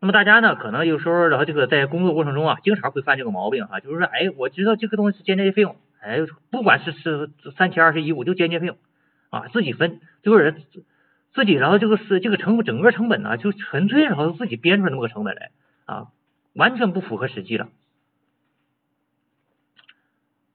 [0.00, 8.76] 那么大家呢，可能有时候然后这个在工作过程中啊，经常会犯这个毛病哈，就是说，哎，我知道这个东西是间接费用，哎，不管是是三七二十一，我就间接费用
[9.30, 10.62] 啊，自己分，这个人
[11.32, 15.50] 自己然后这个是这个成整个成本呢，就纯粹然后自己编出来那么个成本来
[15.86, 16.08] 啊，
[16.52, 17.68] 完全不符合实际了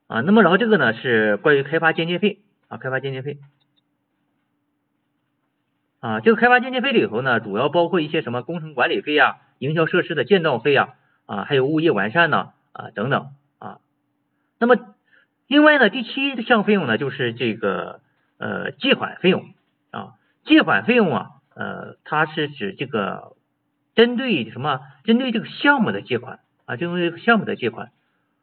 [0.05, 0.21] 啊。
[0.21, 3.39] 那么然后这个呢是关于开发间接费啊，开发间接费。
[5.99, 10.93] 啊，这个开发间接费里头呢，主要包括一些什么工程管理费啊、营销设施的建造费啊，
[11.25, 13.79] 啊，还有物业完善呢，啊等等啊。
[14.59, 14.95] 那么
[15.49, 17.99] 另外呢，第七项费用呢，就是这个
[18.37, 19.43] 呃借款费用
[19.91, 20.13] 啊，
[20.45, 23.33] 借款费用啊，呃，它是指这个
[23.95, 24.79] 针对什么？
[25.03, 27.91] 针对这个项目的借款啊，针对这个项目的借款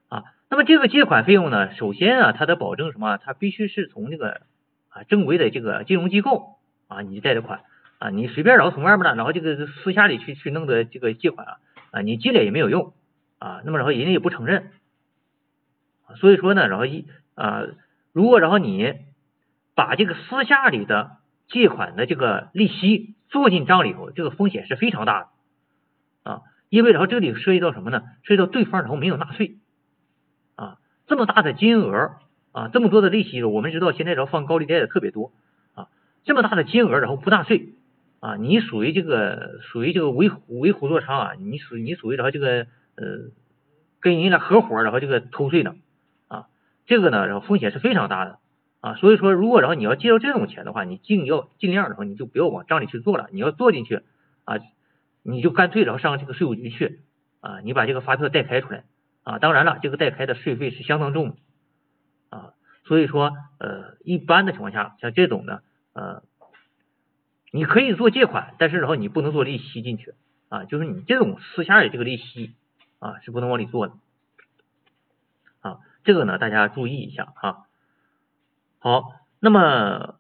[0.09, 0.25] 啊。
[0.51, 3.17] 那么这个借款费用呢，首先啊，它的保证什么？
[3.17, 4.43] 它必须是从这个
[4.91, 6.57] 啊正规的这个金融机构。
[6.89, 7.63] 啊，你贷的款
[7.99, 11.57] 啊，你随便然后从外面呢，然后这个私下里去去弄的这个借款啊，
[11.91, 12.93] 啊，你积累也没有用
[13.41, 14.71] 啊，那么然后人家也不承认，
[16.15, 17.65] 所以说呢，然后一啊，
[18.13, 18.95] 如果然后你
[19.75, 28.03] 把这个私下里的借款的这个利息做进账里头，这个风险是非常大的啊，因为然后这里涉及到什么呢？
[28.23, 29.57] 涉及到对方然后没有纳税
[30.55, 32.13] 啊，这么大的金额
[32.53, 35.33] 啊，这么多的利息，我们知道现在然后放高利贷的特别多
[35.75, 35.89] 啊。
[36.25, 37.75] 这么大的金额，然后不纳税
[38.21, 42.67] 啊，你属于这个属于这个为为虎作伥啊，你属你属于然后这个
[42.97, 43.31] 呃
[44.01, 45.77] 跟人家合伙然后这个偷税呢，
[46.87, 48.39] 这个呢然后风险是非常大的。
[48.81, 54.03] 啊，所以说如果然后你要借到这种钱的话，你尽要尽量然后你就不要往账里去做了，你要做进去
[54.45, 54.59] 啊，
[55.23, 57.01] 你就干脆然后上这个税务局去。
[57.41, 58.85] 啊，你把这个发票代开出来。
[59.23, 61.37] 啊，当然了，这个代开的税费是相当重
[62.31, 65.61] 啊，所以说呃一般的情况下，像这种呢。
[65.93, 66.23] 呃，
[67.53, 70.15] 你可以做借款，但是然后你不能做利息进去。
[70.49, 72.53] 啊，就是你这种私下的这个利息
[72.99, 73.95] 啊是不能往里做的，
[76.07, 77.67] 这个呢大家注意一下哈。
[78.79, 80.15] 好，那么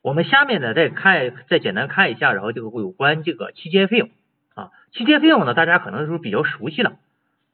[0.00, 4.10] 我们下面呢再看再简单看一下，然后这个有关这个期间费用
[4.54, 6.96] 啊，期间费用呢大家可能是比较熟悉了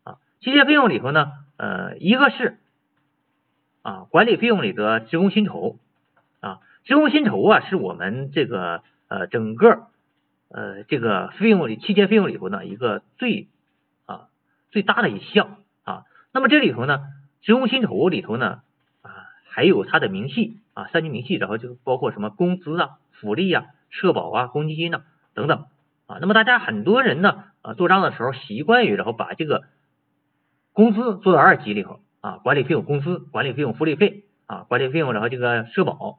[0.04, 2.58] 啊，期间费用里头呢呃一个是
[3.82, 5.76] 啊管理费用里的职工薪酬。
[6.40, 9.88] 啊，职工薪酬啊，是我们这个呃整个
[10.48, 13.48] 呃这个费用里期间费用里头呢一个最
[14.06, 14.28] 啊
[14.70, 15.56] 最大的一项。
[16.32, 17.00] 那么这里头呢，
[17.42, 18.60] 职工薪酬里头呢
[19.02, 19.10] 啊
[19.48, 25.02] 还有它的明细啊三级明细，然后就包括什么工资啊、福利啊、社保啊、公积金呐
[25.34, 25.66] 等等
[26.06, 26.18] 啊。
[26.20, 29.64] 那么大家很多人呢啊做账的时候习惯于然后把这个
[30.72, 36.18] 工资做到二级里头啊，管理费用工资、管理费用福利费啊、管理费用然后这个社保。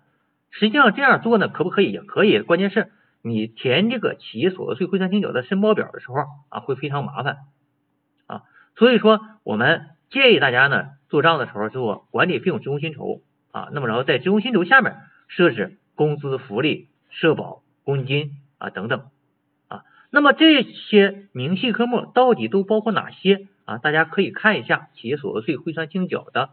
[0.51, 1.91] 实际上这样做呢，可不可以？
[1.91, 2.41] 也可以。
[2.41, 2.91] 关键是
[3.21, 6.15] 你填这个企业所得税汇算清缴的申报表的时候
[6.49, 7.37] 啊，会非常麻烦
[8.25, 8.41] 啊。
[8.75, 19.09] 所以说，我们建议大家呢，做账的时候做管理费用职工薪酬啊，那么然后在职工薪酬下面设置工资、福利、社保、公积金啊等等
[19.67, 19.83] 啊。
[20.09, 23.77] 那么这些明细科目到底都包括哪些啊？
[23.77, 26.49] 大家可以看一下企业所得税汇算清缴的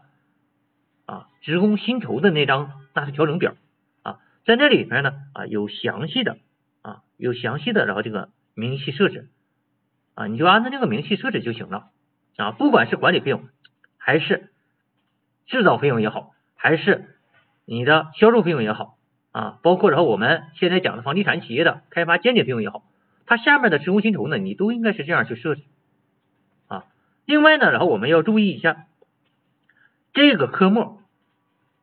[1.07, 3.55] 啊职工薪酬的那张纳税调整表
[4.03, 6.37] 啊，在那里边呢啊有详细的
[6.83, 9.29] 啊有详细的然后这个明细设置
[10.13, 11.89] 啊，你就按照这个明细设置就行了
[12.37, 13.49] 啊，不管是管理费用
[13.97, 14.51] 还是
[15.47, 17.15] 制造费用也好，还是
[17.65, 18.97] 你的销售费用也好
[19.31, 22.83] 啊，包括然后我们现在讲的房地产企业的开发间接费用也好，
[23.25, 25.63] 它下面的职工薪酬呢，你都应该是这样去设置
[26.67, 26.85] 啊。
[27.25, 28.85] 另外呢，然后我们要注意一下，
[30.13, 30.99] 这个科目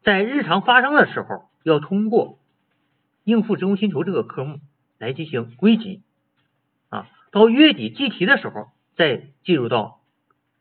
[0.03, 2.39] 在日常发生的时候，要通过
[3.25, 4.61] 应付职工薪酬这个科目
[4.99, 6.03] 来进行归集
[6.91, 10.01] 啊，到月底计提的时候再计入到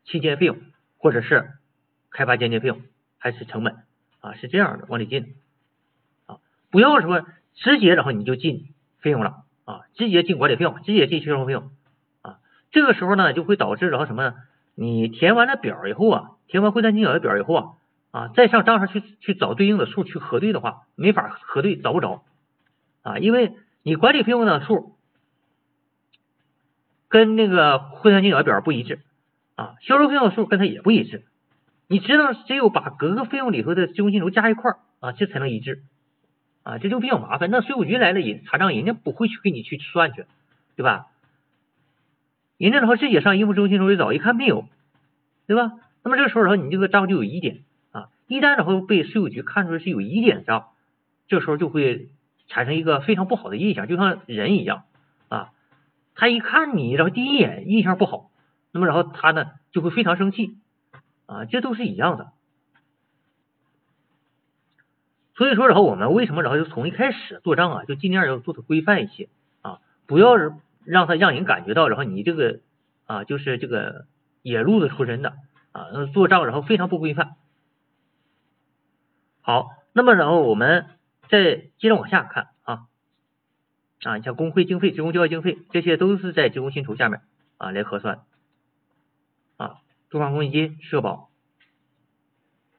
[0.04, 0.58] 期间费用
[0.98, 1.50] 或者是
[2.10, 2.82] 开发间接费用
[3.18, 3.76] 还是成本
[4.20, 5.34] 啊，是这样的往里进
[6.26, 6.38] 啊，
[6.70, 11.70] 不要说直接然后你就进费用了啊，直接进管理费用，直接进销售费用
[12.22, 12.38] 啊，
[12.70, 14.34] 这个时候呢就会导致然后什么呢？
[14.74, 17.74] 你填完了表以后啊，填完汇算金额的表以后啊，
[18.10, 22.24] 啊，再上账上去去找对应的数去核对的话，没法核对，找不着
[23.02, 24.96] 啊，因为你管理费用的数
[27.08, 29.00] 跟那个汇算金额表不一致
[29.56, 31.22] 啊，销售费用数跟它也不一致，
[31.86, 35.82] 你只能只有把各个费用里头的职工薪酬加一块啊，这才能一致
[36.62, 37.50] 啊，这就比较麻烦。
[37.50, 40.24] 那税务局来了也查账，人家不会去给你去算去，
[40.76, 41.06] 对吧？
[42.56, 44.66] 人家然后直接上应付职工薪酬一找，一看没有，
[45.46, 45.72] 对吧？
[46.02, 47.60] 那么这个时候然后你这个账就有疑点
[47.92, 50.68] 啊，一旦然后被税务局看出来是有疑点的账，
[51.28, 52.08] 这时候就会
[52.48, 54.84] 产生一个非常不好的印象，就像人一样
[55.28, 55.52] 啊，
[56.14, 58.30] 他一看你然后第一眼印象不好，
[58.74, 60.58] 那么然后他呢就会非常生气
[61.24, 62.32] 啊，这都是一样的。
[65.34, 69.30] 所以说然后我们为什么然后就从一开始做账啊，就尽量要做的规范一些
[69.62, 70.52] 啊，不要是。
[70.86, 72.60] 让他让人感觉到，然后你这个
[73.06, 74.04] 啊，就是这个
[74.42, 75.32] 野路子出身的
[75.72, 77.36] 啊，做账然后非常不规范。
[79.40, 80.84] 好，那么然后我们
[81.30, 82.80] 再接着往下看啊
[84.02, 87.22] 啊，你像工会经费、职工教育经费，这些都是在职工薪酬下面
[87.56, 88.20] 啊来核算，
[90.14, 91.28] 住房公积金、社保。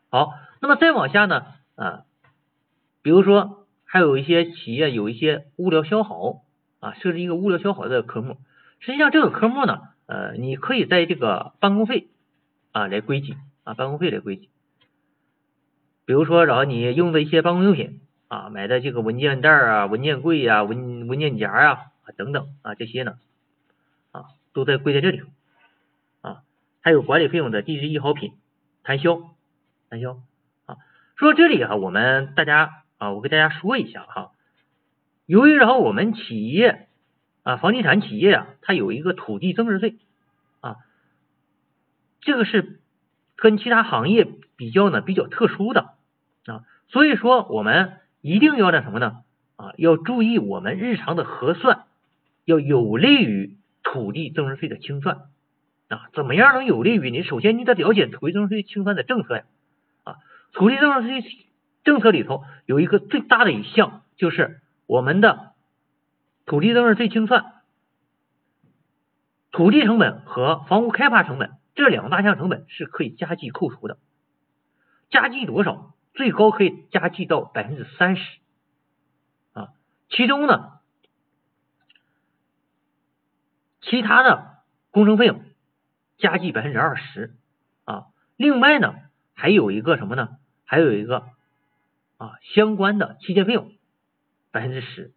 [0.10, 2.06] 好，那么再往下呢啊，
[3.02, 6.46] 比如说还有一些企业有一些物料消耗。
[6.82, 8.38] 啊，设置一个物料消耗的科目，
[8.80, 12.10] 实际上这个科目呢，呃，你可以在这个办公费
[12.74, 14.52] 啊来归集啊，办公费来归集。
[16.06, 21.80] 比如说，然后你用的一些办公用品啊，买的这个文件袋啊、文件柜呀、文文件夹啊
[22.18, 23.18] 等等啊这些呢
[24.12, 25.26] 啊，都在归在这里头。
[26.86, 28.34] 还有管理费用的地质易耗品
[28.84, 29.20] 摊销
[29.90, 30.20] 摊销
[30.68, 30.78] 啊。
[31.16, 34.34] 说到这里啊，我们大家啊，我给大家说一下哈。
[35.26, 36.88] 由于然后我们企业
[37.42, 39.96] 啊，房地产企业啊，它有一个土地增值税
[40.60, 40.76] 啊，
[42.22, 42.80] 这个是
[43.36, 45.96] 跟其他行业比较呢比较特殊的
[46.46, 49.24] 啊，所以说我们一定要那什么呢
[49.56, 51.86] 啊，要注意我们日常的核算
[52.44, 55.22] 要有利于土地增值税的清算
[55.90, 57.24] 啊，怎么样能有利于你？
[57.24, 59.44] 首先你得了解土地增值税清算的政策呀
[60.04, 60.16] 啊，
[60.54, 61.48] 土地增值税
[61.84, 64.62] 政策里头有一个最大的一项就是。
[64.88, 65.54] 我们的
[66.46, 67.64] 土地增值税清算，
[69.52, 73.98] 土地成本和房屋开发成本这两大项成本是可以加计扣除的，
[75.10, 75.96] 加计多少？
[76.14, 78.38] 最高可以加计到百分之三十
[79.54, 79.70] 啊。
[80.08, 80.74] 其中呢，
[83.82, 84.60] 其他的
[84.92, 85.42] 工程费用
[86.18, 87.36] 加计百分之二十
[87.86, 88.06] 啊。
[88.38, 88.96] 另外呢，
[89.34, 90.30] 还有一个什么呢？
[90.66, 91.24] 还有一个
[92.18, 93.72] 啊相关的期间费用。
[94.52, 95.12] 百分之十，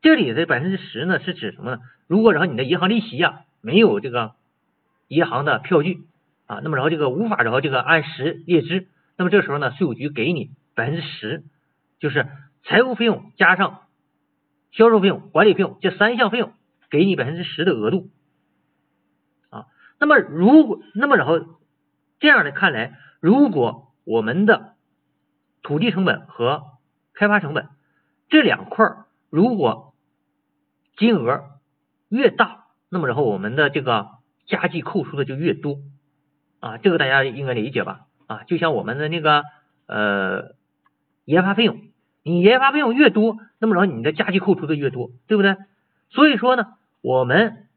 [0.00, 1.80] 这里的百分之十呢是指什么呢？
[2.06, 4.32] 如果然后你的银行利息呀没有这个
[5.08, 6.06] 银行的票据
[6.46, 11.44] 啊，那么然后这个无法然后这个按时列支，那么这时候呢税务局给你百分之十，
[12.00, 12.26] 就是
[12.64, 13.82] 财务费用加上
[14.72, 16.54] 销售费用、管理费用这三项费用
[16.88, 18.08] 给你百分之十的额度。
[19.98, 21.40] 那么如果那么然后
[22.20, 24.74] 这样的看来，如果我们的
[25.62, 26.62] 土地成本和
[27.14, 27.68] 开发成本
[28.28, 29.94] 这两块儿如果
[30.96, 31.44] 金额
[32.08, 34.08] 越大，那么然后我们的这个
[34.46, 35.78] 加计扣除的就越多
[36.60, 38.06] 啊，这个大家应该理解吧？
[38.26, 39.44] 啊，就像我们的那个
[39.86, 40.54] 呃
[41.24, 41.80] 研发费用，
[42.22, 45.56] 你研发费用越多，那么然后你的加计扣除的越多，对不对？
[46.10, 46.66] 所以说呢，
[47.00, 47.67] 我们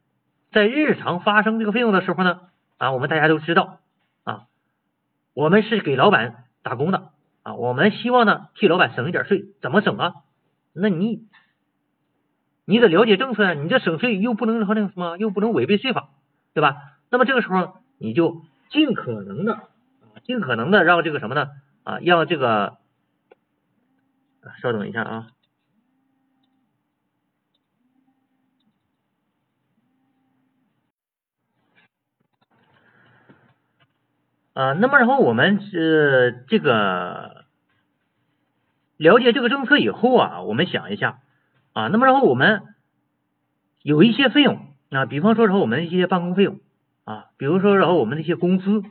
[0.52, 2.42] 在日常发生这个费用的时候呢，
[2.78, 3.80] 啊，我们大家都知道
[4.24, 4.48] 啊，
[5.34, 7.12] 我们是给老板打工的
[7.44, 10.14] 啊，我们希望呢替老板省一点税，怎么省啊？
[10.74, 11.26] 那你
[12.66, 16.10] 你得了解政策呀，你这省税又不能和那个什么，又不能违背税法，
[16.54, 16.76] 对吧？
[17.10, 21.48] 那么这个时候你就尽可能的啊，尽可能的让这个什么呢？
[21.84, 22.78] 啊，让这个
[24.62, 25.28] 稍等一下啊。
[34.54, 37.46] 啊，那么然后我们是这个
[38.98, 41.22] 了解这个政策以后啊，我们想一下
[41.72, 42.64] 啊，那么然后我们
[43.82, 46.60] 有一些费用啊，比方说然后我们一些办公费用
[47.06, 48.84] 啊，比如说然后我们的一些工资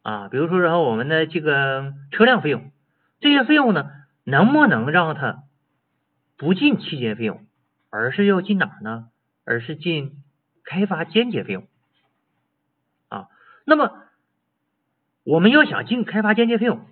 [0.00, 2.70] 啊，比如说然后我们的这个车辆费用，
[3.20, 3.90] 这些费用呢，
[4.24, 5.42] 能不能让它
[6.38, 7.44] 不进期间费用，
[7.90, 9.08] 而是要进哪呢？
[9.44, 10.22] 而是进
[10.64, 11.66] 开发间接费用
[13.10, 13.26] 啊，
[13.66, 14.05] 那么。
[15.26, 16.86] 我们要想进开发间接费用，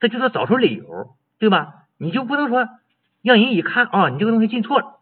[0.00, 1.86] 这就得找出理由，对吧？
[1.96, 2.68] 你就不能说
[3.22, 5.00] 让人一看啊，你这个东西进错了，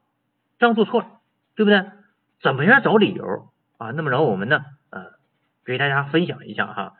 [0.60, 1.08] 账做错了，
[1.56, 1.90] 对不对？
[2.40, 3.90] 怎么样找理由啊？
[3.90, 5.06] 那么然后我们呢，呃，
[5.64, 6.94] 给大家分享一下哈。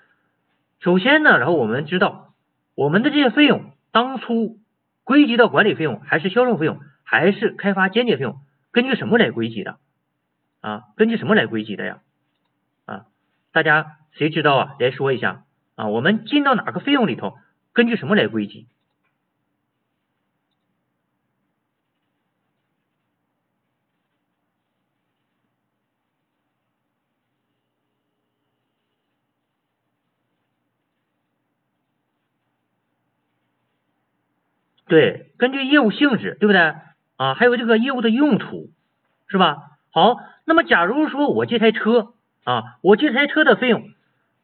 [0.80, 2.34] 首先呢，然后我们知道
[2.74, 4.58] 我们的这些费用当初
[5.04, 8.40] 归集到管理费用，还是销售费用，还是开发间接费用？
[8.72, 9.78] 根据什么来归集的
[10.60, 10.82] 啊？
[10.96, 12.00] 根据什么来归集的呀？
[12.86, 13.06] 啊，
[13.52, 13.98] 大家。
[14.12, 14.76] 谁知道啊？
[14.78, 15.44] 来说一下
[15.74, 17.36] 啊，我们进到哪个费用里头，
[17.72, 18.66] 根据什么来归集？
[34.86, 36.60] 对，根据业务性质，对不对
[37.16, 37.32] 啊？
[37.32, 38.68] 还有这个业务的用途，
[39.26, 39.78] 是吧？
[39.90, 42.12] 好，那么假如说我这台车
[42.44, 43.88] 啊，我这台车的费用。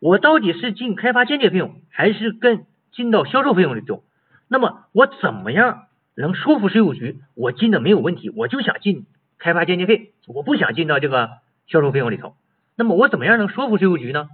[0.00, 4.04] 我到底是进开发间接费用，还是跟进到销售费用里头？
[4.46, 8.30] 那么我怎么样能说服税务局我进的没有问题？
[8.30, 9.06] 我就想进
[9.38, 12.34] 开发间接费，我不想进到这个销售费用里头。
[12.76, 14.28] 那么我怎么样能说服税务局呢？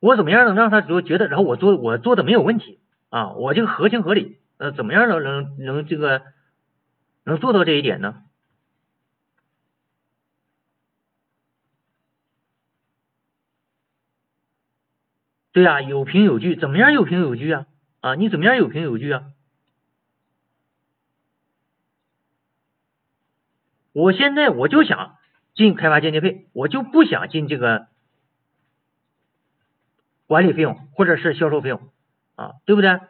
[0.00, 2.80] 我怎么样能让他觉觉得，然后我做我做的没有问题
[3.10, 3.32] 啊？
[3.34, 6.22] 我这个合情合理，呃，怎么样能能能这个
[7.24, 8.22] 能做到这一点呢？
[15.52, 17.66] 对呀，有凭有据，怎么样有凭有据啊？
[18.00, 19.24] 啊，你怎么样有凭有据啊？
[23.92, 25.16] 我现在我就想
[25.54, 27.88] 进开发间接费，我就不想进这个
[30.28, 31.90] 管理费用或者是销售费用
[32.36, 33.00] 啊，对不对？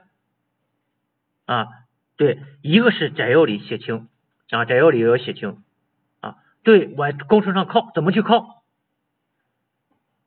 [1.44, 1.68] 啊，
[2.16, 4.08] 对，一个是摘要里写清
[4.48, 5.62] 啊，摘要里要写清
[6.20, 8.64] 啊，对我工程上靠怎么去靠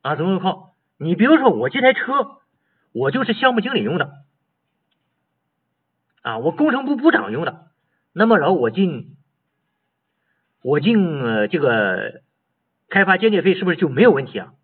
[0.02, 0.14] 啊？
[0.14, 0.73] 怎么去靠？
[0.96, 2.38] 你比如说，我这台车，
[2.92, 4.12] 我就是项目经理用的，
[6.22, 7.66] 啊，我工程部部长用的，
[8.12, 9.16] 那么然后我进，
[10.62, 12.22] 我进这个
[12.88, 14.54] 开发间接费是不是就没有问题啊？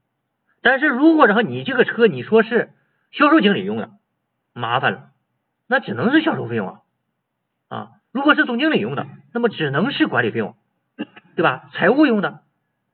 [0.63, 2.73] 但是如果然后你这个车你说是
[3.11, 3.91] 销售经理用的，
[4.53, 5.11] 麻烦了，
[5.67, 6.81] 那只能是销售费用啊，
[7.69, 10.55] 啊，如果是总经理用的，那么只能是管理费用，
[11.35, 11.71] 对吧？
[11.75, 12.45] 财务用的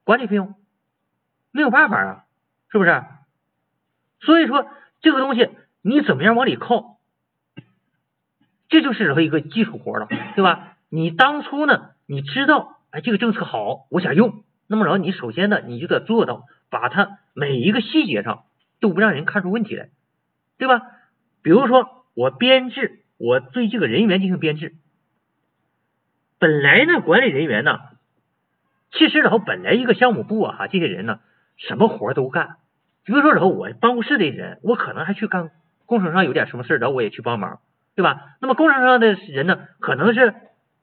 [0.04, 0.54] 管理费用
[1.50, 2.24] 没有办法啊，
[2.70, 3.04] 是不是？
[4.20, 4.68] 所以说
[5.00, 5.50] 这个东西
[5.82, 6.98] 你怎么样往里靠，
[8.68, 10.76] 这就是一个技术活了，对吧？
[10.88, 18.44] 你当初呢，你知道哎这个政策好，我想用，那么然后你首先呢，你就得做到把它每一个细节上
[18.80, 19.90] 都不让人看出问题来，
[20.58, 20.82] 对吧？
[21.42, 24.74] 比如说我编制，我对这个人员进行编制，
[26.38, 27.78] 本来呢管理人员呢，
[28.90, 31.20] 其实然后本来一个项目部啊，这些人呢
[31.56, 32.56] 什么活都干。
[33.06, 35.50] 比如说，然后我办公室的人，我可能还去干
[35.86, 37.60] 工程上有点什么事然后我也去帮忙，
[37.94, 38.36] 对吧？
[38.40, 40.34] 那么工程上的人呢，可能是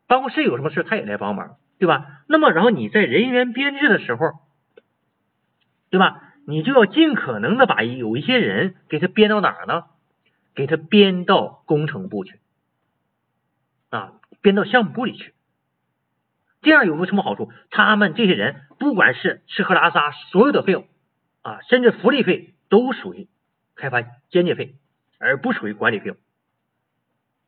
[0.08, 2.24] 办公室有什么事他也来帮忙，对吧？
[2.28, 4.32] 那么然后你在人员编制的时候，
[5.90, 6.34] 对吧？
[6.48, 9.84] 你就要尽可能的把有一些人给他编到哪儿呢？
[10.56, 12.40] 给他编到工程部去，
[13.90, 15.34] 啊，编到项目部里去。
[16.62, 17.52] 这样有个什么好处？
[17.70, 20.86] 他们这些人不管是吃喝拉撒所有的费用。
[21.44, 23.28] 啊，甚至福利费都属于
[23.76, 24.76] 开发间接费，
[25.20, 26.18] 而不属于管理费用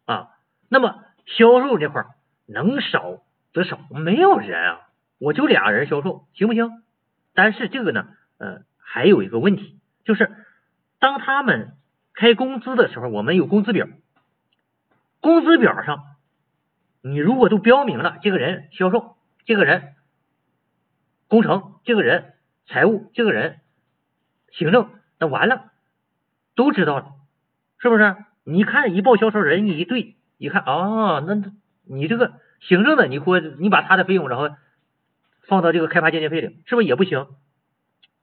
[0.05, 0.29] 啊。
[0.69, 2.05] 那么销售这块
[2.45, 3.23] 能少
[3.53, 6.83] 则少，没有人啊，我就俩人销售，行不行？
[7.33, 10.29] 但是这个呢，呃，还有一个问题，就是
[10.99, 11.77] 当他们
[12.13, 13.87] 开工资的时候，我们有工资表，
[15.21, 16.03] 工资表上
[17.01, 19.15] 你如果都标明了这个人销售，
[19.45, 19.93] 这个人
[21.29, 22.33] 工程，这个人
[22.67, 23.61] 财务，这个人。
[24.57, 24.89] 行政
[25.19, 25.71] 那完了，
[26.55, 27.07] 都知道了，
[27.77, 28.15] 是不是？
[28.43, 31.51] 你看一报销售人一对，一看哦，那
[31.83, 34.49] 你这个行政的，你或你把他的费用然后
[35.47, 37.27] 放到这个开发间接费里，是不是也不行？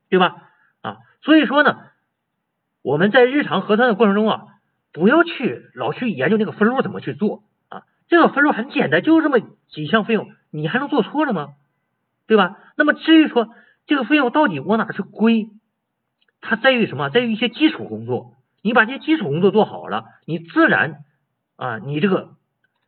[0.08, 0.48] 对吧？
[0.80, 1.78] 啊，所以说呢，
[2.82, 4.44] 我们在日常核算的过程中啊，
[4.92, 11.54] 不要去老去研究那个分录怎么去做啊，这个分录很简单，就这么几项费用，你还能做错了吗？
[12.26, 12.58] 对吧？
[12.76, 13.48] 那么至于说
[13.86, 15.50] 这个费用到底往哪去归，
[16.42, 17.08] 它在于什么？
[17.08, 21.04] 在于一些基础工作，你把这些基础工作做好了，你自然
[21.56, 22.36] 啊，你这个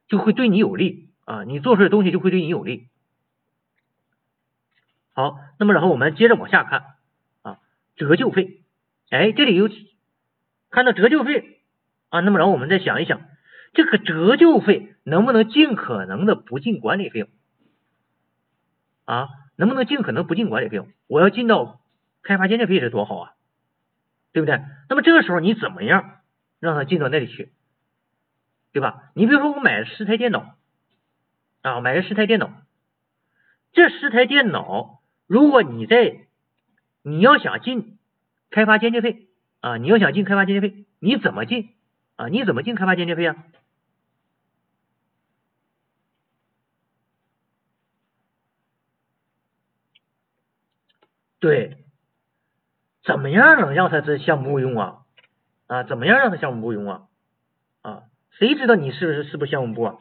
[0.09, 2.88] 就会对你有利啊，你做出来的东西就会对你有利。
[5.14, 6.82] 好，那么然后我们接着往下看
[7.42, 7.59] 啊，
[7.96, 8.64] 折旧费，
[9.09, 9.70] 哎，这里有
[10.70, 11.61] 看到折旧费
[12.11, 13.22] 啊，那么然后我们再想一想，
[13.72, 17.28] 这个折旧费能不能尽可能的不进管理费用
[19.05, 19.28] 啊？
[19.57, 20.88] 能不能尽可能不进管理费用？
[21.07, 21.80] 我要进到
[22.24, 23.32] 开发间接费是多好啊，
[24.35, 24.61] 对不对？
[24.89, 26.20] 那么这个时候你怎么样
[26.59, 27.53] 让他进到那里去，
[28.72, 29.12] 对吧？
[29.14, 30.57] 你比如说我买了十台电脑
[31.62, 32.51] 啊，买了十台电脑，
[33.72, 35.01] 这十台电脑。
[35.28, 36.26] 如果你在
[37.03, 37.97] 你要想进
[38.51, 39.28] 开发间接费
[39.61, 41.72] 啊，你要想进开发间接费，你怎么进
[42.16, 42.26] 啊？
[42.26, 43.37] 你怎么进开发间接费啊？
[51.39, 51.84] 对，
[53.05, 54.98] 怎么样能让他这项目部用啊？
[55.66, 57.02] 啊，怎么样让他项目不用啊？
[57.82, 59.98] 啊，谁知道你是不是是不是项目部啊？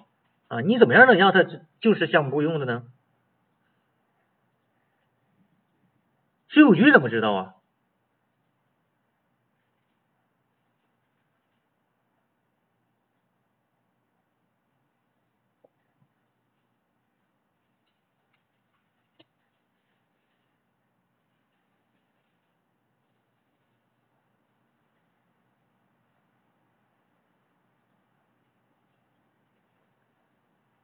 [0.48, 1.44] 啊，你怎么样能让他
[1.80, 2.84] 就是项目部用的呢？
[6.48, 7.56] 税务局怎么知道啊？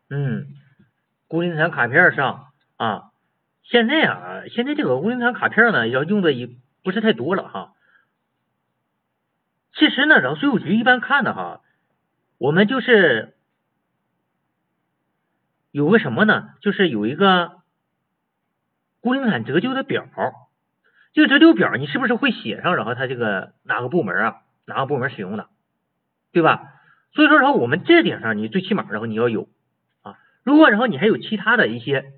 [0.09, 0.47] 嗯，
[1.27, 2.47] 固定资产卡片上
[2.77, 3.11] 啊。
[3.63, 6.49] 现在啊，现在这个固定资产卡片呢，要用的也
[6.83, 7.73] 不是太多了哈。
[9.73, 11.61] 其实呢，然后税务局一般看的哈，
[12.39, 13.35] 我们就是
[15.71, 16.49] 有个什么呢？
[16.61, 17.61] 就是有一个
[19.01, 20.07] 固定资产折旧的表。
[21.13, 22.75] 这个折旧表你是不是会写上？
[22.75, 25.47] 然后它这个哪个部门啊，哪个部门使用的，
[26.31, 26.73] 对吧？
[27.13, 29.47] 所以说，然后我们这点上你最起码然后你要有。
[30.43, 32.13] 如果然后你还有其他的一些。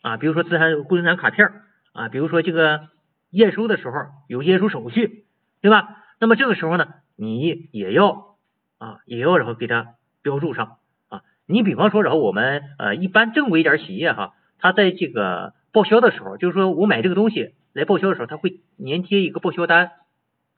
[0.00, 1.50] 啊，比如说资产固定资产卡片
[1.92, 2.88] 啊，比如说这个
[3.30, 3.94] 验收的时候
[4.28, 5.26] 有验收手续，
[5.60, 6.04] 对吧？
[6.20, 6.86] 那么这个时候呢，
[7.16, 8.36] 你也要
[8.78, 10.76] 啊，也要然后给它标注上
[11.08, 11.22] 啊。
[11.46, 19.90] 你比方说，然后我们呃一般正规一点企业哈，它在这个报销的时候，就是说我买这个东西来报销的时候，它会粘贴一个报销单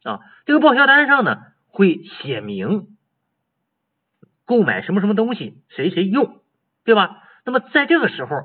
[0.04, 0.20] 啊。
[0.44, 2.88] 这个报销单上呢会写明
[4.50, 6.40] 购买什么什么东西，谁谁用，
[6.82, 7.22] 对吧？
[7.44, 8.42] 那么在这个时候。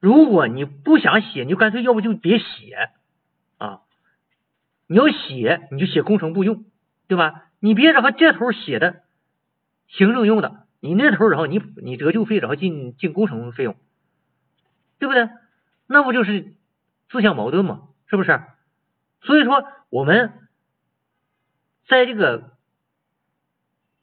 [0.00, 2.88] 如果你不想写，你就干脆要不就别写
[3.58, 3.82] 啊！
[4.88, 6.64] 你要写，你就写工程部用，
[7.06, 7.44] 对吧？
[7.60, 9.02] 你别然后这头写的
[9.86, 13.76] 行政用的，你那头然后你你折旧费然后进进工程费用，
[14.98, 15.28] 对不对？
[15.86, 16.54] 那不就是
[17.10, 17.82] 自相矛盾吗？
[18.08, 18.40] 是不是？
[19.20, 20.32] 所以说我们
[21.88, 22.52] 在这个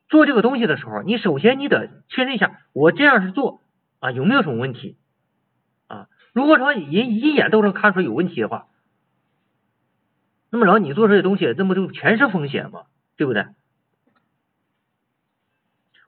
[0.10, 3.62] 做这个东西的时候，你首先你得确认一下，我这样是做
[4.00, 4.98] 啊有没有什么问题
[5.88, 6.08] 啊？
[6.34, 8.68] 如果说人一眼都能看出有问题的话，
[10.50, 12.84] 那么然后你做这些东西，那不就全是风险吗？
[13.18, 13.48] 对不对？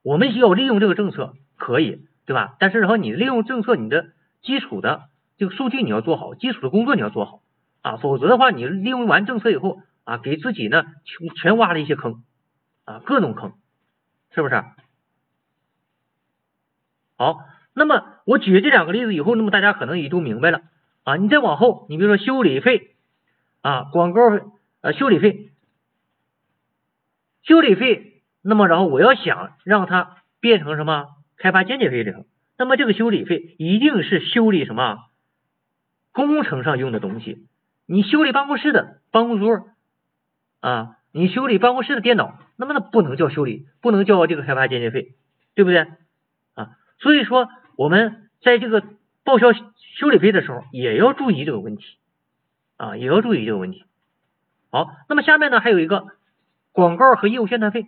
[0.02, 2.56] 我们需要利用这个政策，可以，对吧？
[2.60, 7.42] 但是然后你利用政策，你的基础的这个数据你要做好，基础的工作你要做好
[7.82, 12.24] 啊，否则的话，你利用完政策以后啊，给自己呢全全挖了一些坑
[12.86, 13.54] 啊，各种坑，
[14.34, 14.64] 是不是？
[17.18, 17.40] 好。
[17.76, 20.64] 那么我举这两个例子以后，那么大家可能也都明白了
[21.04, 21.16] 啊。
[21.16, 22.96] 你再往后，你比如说修理费
[23.62, 24.42] 啊、广告费
[24.82, 25.52] 呃修理费、
[27.44, 31.08] 修理费，那么然后我要想让它变成什么
[31.38, 32.26] 开发间接费里头，
[32.58, 34.98] 那么这个修理费一定是修理什么
[36.12, 37.48] 工程上用的东西。
[37.86, 39.70] 你修理办公室的办公桌
[40.60, 45.16] 啊，你修理办公室的电脑，那么那不能叫修理，不能叫这个开发间接费，
[45.56, 45.88] 对不对
[46.54, 46.78] 啊？
[47.00, 47.50] 所以说。
[47.80, 48.84] 我们在这个
[49.24, 51.86] 报销修理费的时候，也要注意这个问题
[52.76, 53.86] 啊，也要注意这个问题。
[54.70, 56.08] 好，那么下面呢还有一个
[56.74, 57.86] 广告和业务宣传费，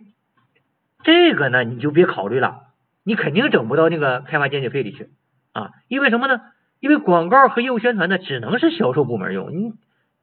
[1.02, 2.68] 这个呢你就别考虑了，
[3.04, 5.10] 你肯定整不到那个开发间接费里去
[5.52, 6.40] 啊，因为什么呢？
[6.80, 9.74] 因为广告和业务宣传呢只能是销售部门用，你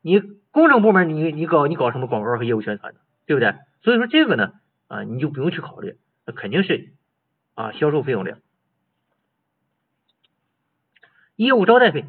[0.01, 0.19] 你
[0.49, 2.99] 工程部门你你搞你搞什么广告和业务宣传呢？
[3.29, 3.53] 对不对？
[3.83, 4.53] 所以说这个呢
[4.87, 6.93] 啊你就不用去考虑，那肯定是
[7.53, 8.39] 啊销售费用量。
[11.35, 12.05] 业务招待费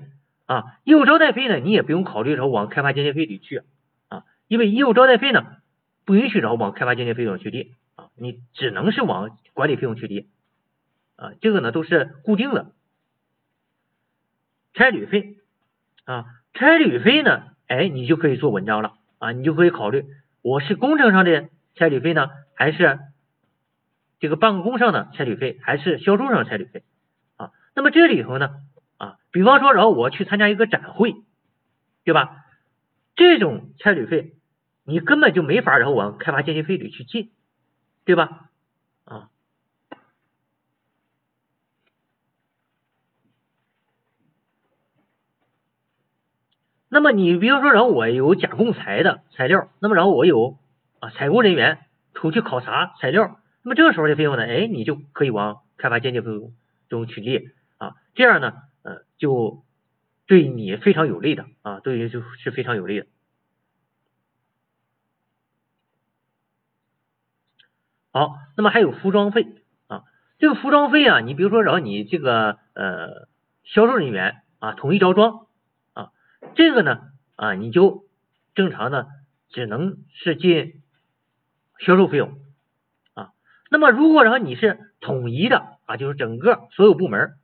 [0.46, 3.62] 啊，业务招待费呢，你也不用考虑说往开发间接费里去
[4.08, 5.58] 啊，因为业务招待费呢
[6.06, 10.24] 不允许然后往开发间接费用去列啊，你只能是往管理费用去列
[11.16, 12.72] 啊，这个呢都是固定的。
[14.72, 15.36] 差旅费
[16.04, 20.06] 啊，差旅费呢，哎，你就可以做文章了啊，你就可以考虑
[20.42, 22.98] 我是工程上的差旅费呢，还是
[24.18, 26.84] 这个办公上的差旅费，还是销售上的差旅费
[27.36, 27.52] 啊？
[27.74, 28.50] 那么这里头呢
[28.96, 31.14] 啊，比方说，然后我去参加一个展会，
[32.04, 32.44] 对吧？
[33.16, 34.34] 这种差旅费
[34.84, 37.30] 你根本就没法然后往开发间接费里去进，
[38.04, 38.50] 对吧？
[39.04, 39.30] 啊。
[46.92, 50.58] 那么你比如说，然后我有甲供材的材料，那么然后我有
[50.98, 51.78] 啊采购人员
[52.14, 56.52] 出去考察材料，那么这个时候的费用呢，哎，你就可以往开发间接费用
[56.88, 57.44] 中去列
[57.78, 59.62] 啊，这样呢，呃，就
[60.26, 63.06] 对你非常有利的啊，对于就是非常有利的。
[68.10, 69.46] 好，那么还有服装费
[69.86, 70.02] 啊，
[70.40, 73.28] 这个服装费啊，你比如说，然后你这个呃
[73.62, 75.46] 销售人员啊统一着装。
[76.54, 77.00] 这个呢
[77.36, 78.04] 啊，你就
[78.54, 79.08] 正常的
[79.48, 80.82] 只能是进
[81.78, 82.38] 销售费用
[83.14, 83.32] 啊。
[83.70, 87.34] 那么如果然后你是统一的啊，就是整个所有部门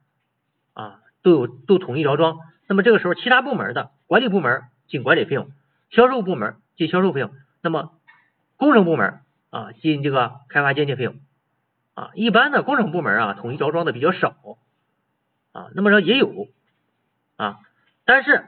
[0.73, 2.37] 啊都有都统一着装，
[2.67, 5.49] 那么这个时候其他部门的管理部门进管理费用，
[5.89, 7.31] 销售部门进销售费用，
[7.61, 7.91] 那么
[8.55, 11.15] 工程部门啊进这个开发间接费用
[11.95, 12.11] 啊。
[12.13, 14.35] 一般的工程部门啊统一着装的比较少
[15.53, 16.47] 啊，那么说也有
[17.37, 17.57] 啊，
[18.05, 18.47] 但是。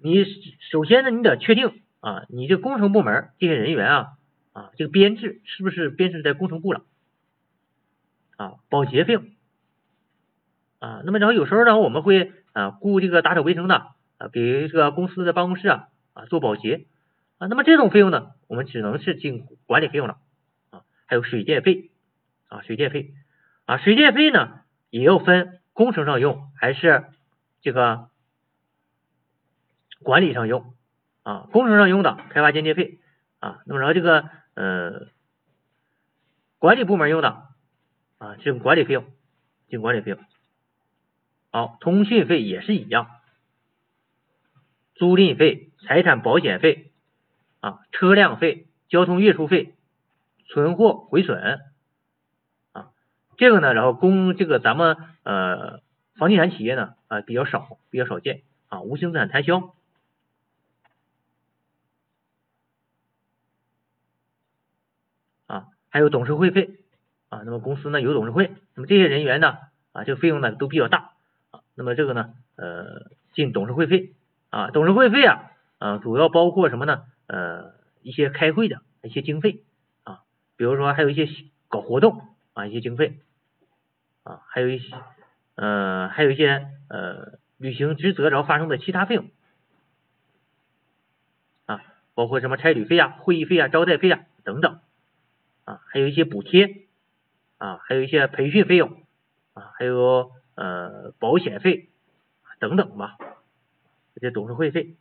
[0.00, 0.24] 你
[0.70, 4.08] 首先呢，你得确定啊，你这工程部门这些人员啊
[4.52, 6.82] 啊，这个编制是不是编制在工程部了
[8.36, 8.54] 啊？
[8.70, 9.24] 保洁费用
[10.78, 13.74] 啊，那么然后有时候呢，我们会啊雇这个打扫卫生的
[14.18, 16.86] 啊，给这个公司的办公室啊啊做保洁
[17.38, 20.18] 啊，那么这种费用呢，我们只能是进管理费用了
[20.70, 20.82] 啊。
[21.06, 21.90] 还有水电费
[22.46, 23.14] 啊，水电费
[23.64, 27.06] 啊，水电费呢也要分工程上用还是
[27.62, 28.07] 这个。
[30.02, 30.74] 管理上用
[31.22, 32.98] 啊，工程上用的开发间接费
[33.40, 35.08] 啊，那么然后这个呃
[36.58, 37.44] 管理部门用的
[38.18, 39.04] 啊，这种管理费用，
[39.68, 40.20] 进管理费用。
[41.50, 43.08] 好，通讯费也是一样，
[44.94, 46.92] 租赁费、财产保险费
[47.60, 49.74] 啊、车辆费、交通运输费、
[50.46, 51.60] 存货毁损
[52.72, 52.90] 啊，
[53.36, 55.80] 这个呢，然后公这个咱们呃
[56.16, 59.74] 房地产企业呢啊比较少，比较少见啊，无形资产摊销。
[65.90, 66.70] 还有董事会费
[67.28, 69.58] 啊，那么公司呢有董事会，那么这些人员呢
[69.92, 71.12] 啊，这个费用呢都比较大
[71.50, 74.12] 啊，那么这个呢呃进董事会费
[74.50, 77.04] 啊，董事会费啊啊主要包括什么呢？
[77.26, 77.72] 呃
[78.02, 79.60] 一些开会的一些经费
[80.04, 80.20] 啊，
[80.56, 81.28] 比如说还有一些
[81.68, 82.22] 搞活动
[82.54, 83.18] 啊一些经费
[84.22, 84.94] 啊，还有一些
[85.54, 89.28] 呃还有一些呃履行职责然后发生的其他费用
[91.66, 91.82] 啊，
[92.14, 94.80] 包括什么差旅费啊、会议费啊、招待费啊等等。
[95.68, 96.86] 啊，还有一些补贴
[97.58, 99.02] 啊，还有一些培训费用
[99.52, 101.90] 啊，还有呃保险费
[102.58, 103.18] 等等吧，
[104.14, 104.94] 这些董事会费，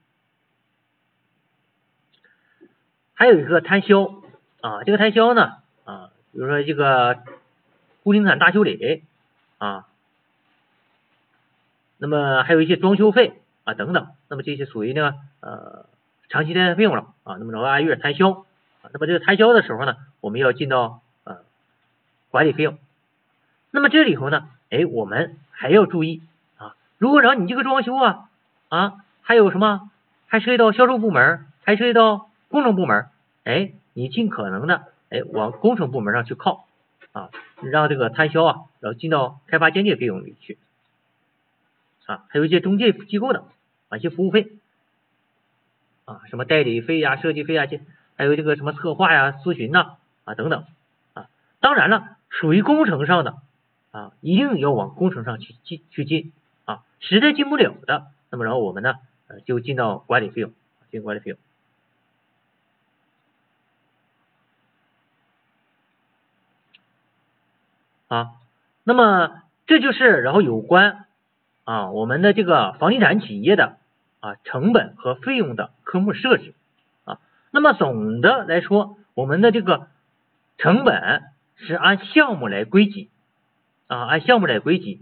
[3.13, 4.21] 还有一个摊销
[4.59, 5.53] 啊，这个摊销呢
[5.85, 7.23] 啊，比如说这个
[8.03, 9.05] 固定资产大修理
[9.59, 9.87] 啊，
[11.97, 15.85] 那么还有一些装修费啊等等，那么这些属于呢呃
[16.27, 18.45] 长期的费用了啊，那么然后按月摊销。
[18.93, 21.37] 那么这个摊销的时候呢，我们要进到呃
[22.29, 22.77] 管理费用。
[23.71, 26.21] 那么这里头呢，哎，我们还要注意
[26.57, 28.29] 啊，如果说你这个装修啊
[28.69, 29.91] 啊，还有什么，
[30.27, 33.07] 还涉及到销售部门，还涉及到工程部门，
[33.43, 36.65] 哎，你尽可能的哎往工程部门上去靠
[37.11, 37.29] 啊，
[37.61, 40.57] 让这个摊销啊，然后进到开发间接费用里去
[42.05, 43.43] 啊，还有一些中介机构的
[43.89, 44.47] 啊一些服务费
[46.05, 47.81] 啊，什么代理费呀、设计费啊这。
[48.17, 50.65] 还有这个什么策划呀、咨询呐啊等等
[51.13, 53.37] 啊，当然了，属于工程上的
[53.91, 56.33] 啊，一定要往工程上去进去进
[56.65, 58.95] 啊，实在进不了的，那么然后我们呢
[59.27, 60.51] 呃就进到管理费用，
[60.89, 61.39] 进管理费用
[68.07, 68.31] 啊，
[68.83, 71.05] 那么这就是然后有关
[71.65, 73.77] 啊我们的这个房地产企业的
[74.21, 76.55] 啊成本和费用的科目设置。
[77.57, 79.87] 那么总的来说，我们的这个
[80.59, 81.23] 成本
[81.55, 83.09] 是按项目来归集
[83.87, 85.01] 啊，按项目来归集。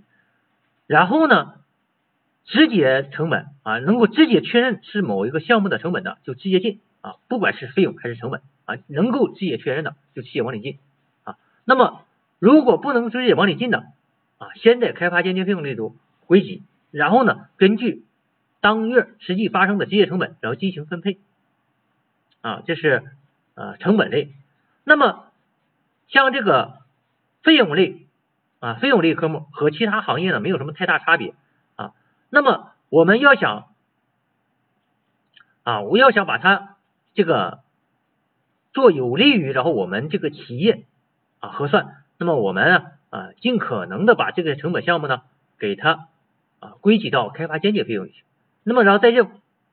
[0.87, 1.55] 然后呢，
[2.45, 10.79] 直接成本啊，能够直接确认是某一个项目的成本的，就直接进啊，不管是费用还是成本啊，能够直接确认的就直接往里进
[11.25, 11.35] 啊。
[11.65, 12.03] 那么
[12.39, 13.79] 如果不能直接往里进的
[14.37, 15.93] 啊，先在开发间接费用里头
[16.25, 18.05] 归集，然后呢，根据
[18.61, 21.17] 当月实际发生的机械成本，然后进行分配
[22.45, 23.03] 啊，这是
[23.55, 24.31] 呃成本类。
[24.83, 25.31] 那么
[26.07, 26.77] 像这个
[27.41, 28.05] 费用类
[28.59, 31.33] 啊，费用类科目和其他行业呢没有什么太大差别
[31.75, 31.93] 啊。
[32.29, 33.69] 那么我们要想
[35.63, 36.75] 啊，我要想把它
[37.15, 37.61] 这个
[38.73, 40.83] 做有利于然后我们这个企业
[41.39, 45.23] 啊核算，那么我们啊尽可能的把这个成本项目呢
[45.57, 46.09] 给它
[46.59, 48.23] 啊归集到开发间接费用里去。
[48.61, 49.27] 那么然后在这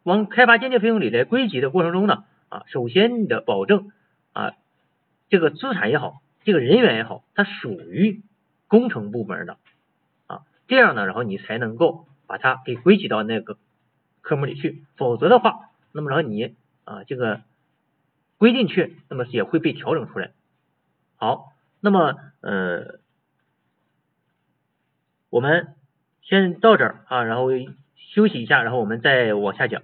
[0.04, 3.90] 往开发间接费用里来归集的过程中呢啊，首先你的保证
[4.32, 4.52] 啊。
[5.28, 8.20] 这个资产也好，这个人员也好，它属于
[8.68, 9.56] 工程部门的
[10.26, 13.56] 啊，这样呢，然后你才能够把它给归集到那个
[14.20, 17.40] 科目里去，否则的话，那么然后你啊这个
[18.36, 20.32] 归进去，那么也会被调整出来。
[21.16, 22.98] 好，那么呃，
[25.30, 25.74] 我们
[26.20, 27.48] 先到这儿啊，然后
[27.96, 29.80] 休息一下，然后我们再往下讲。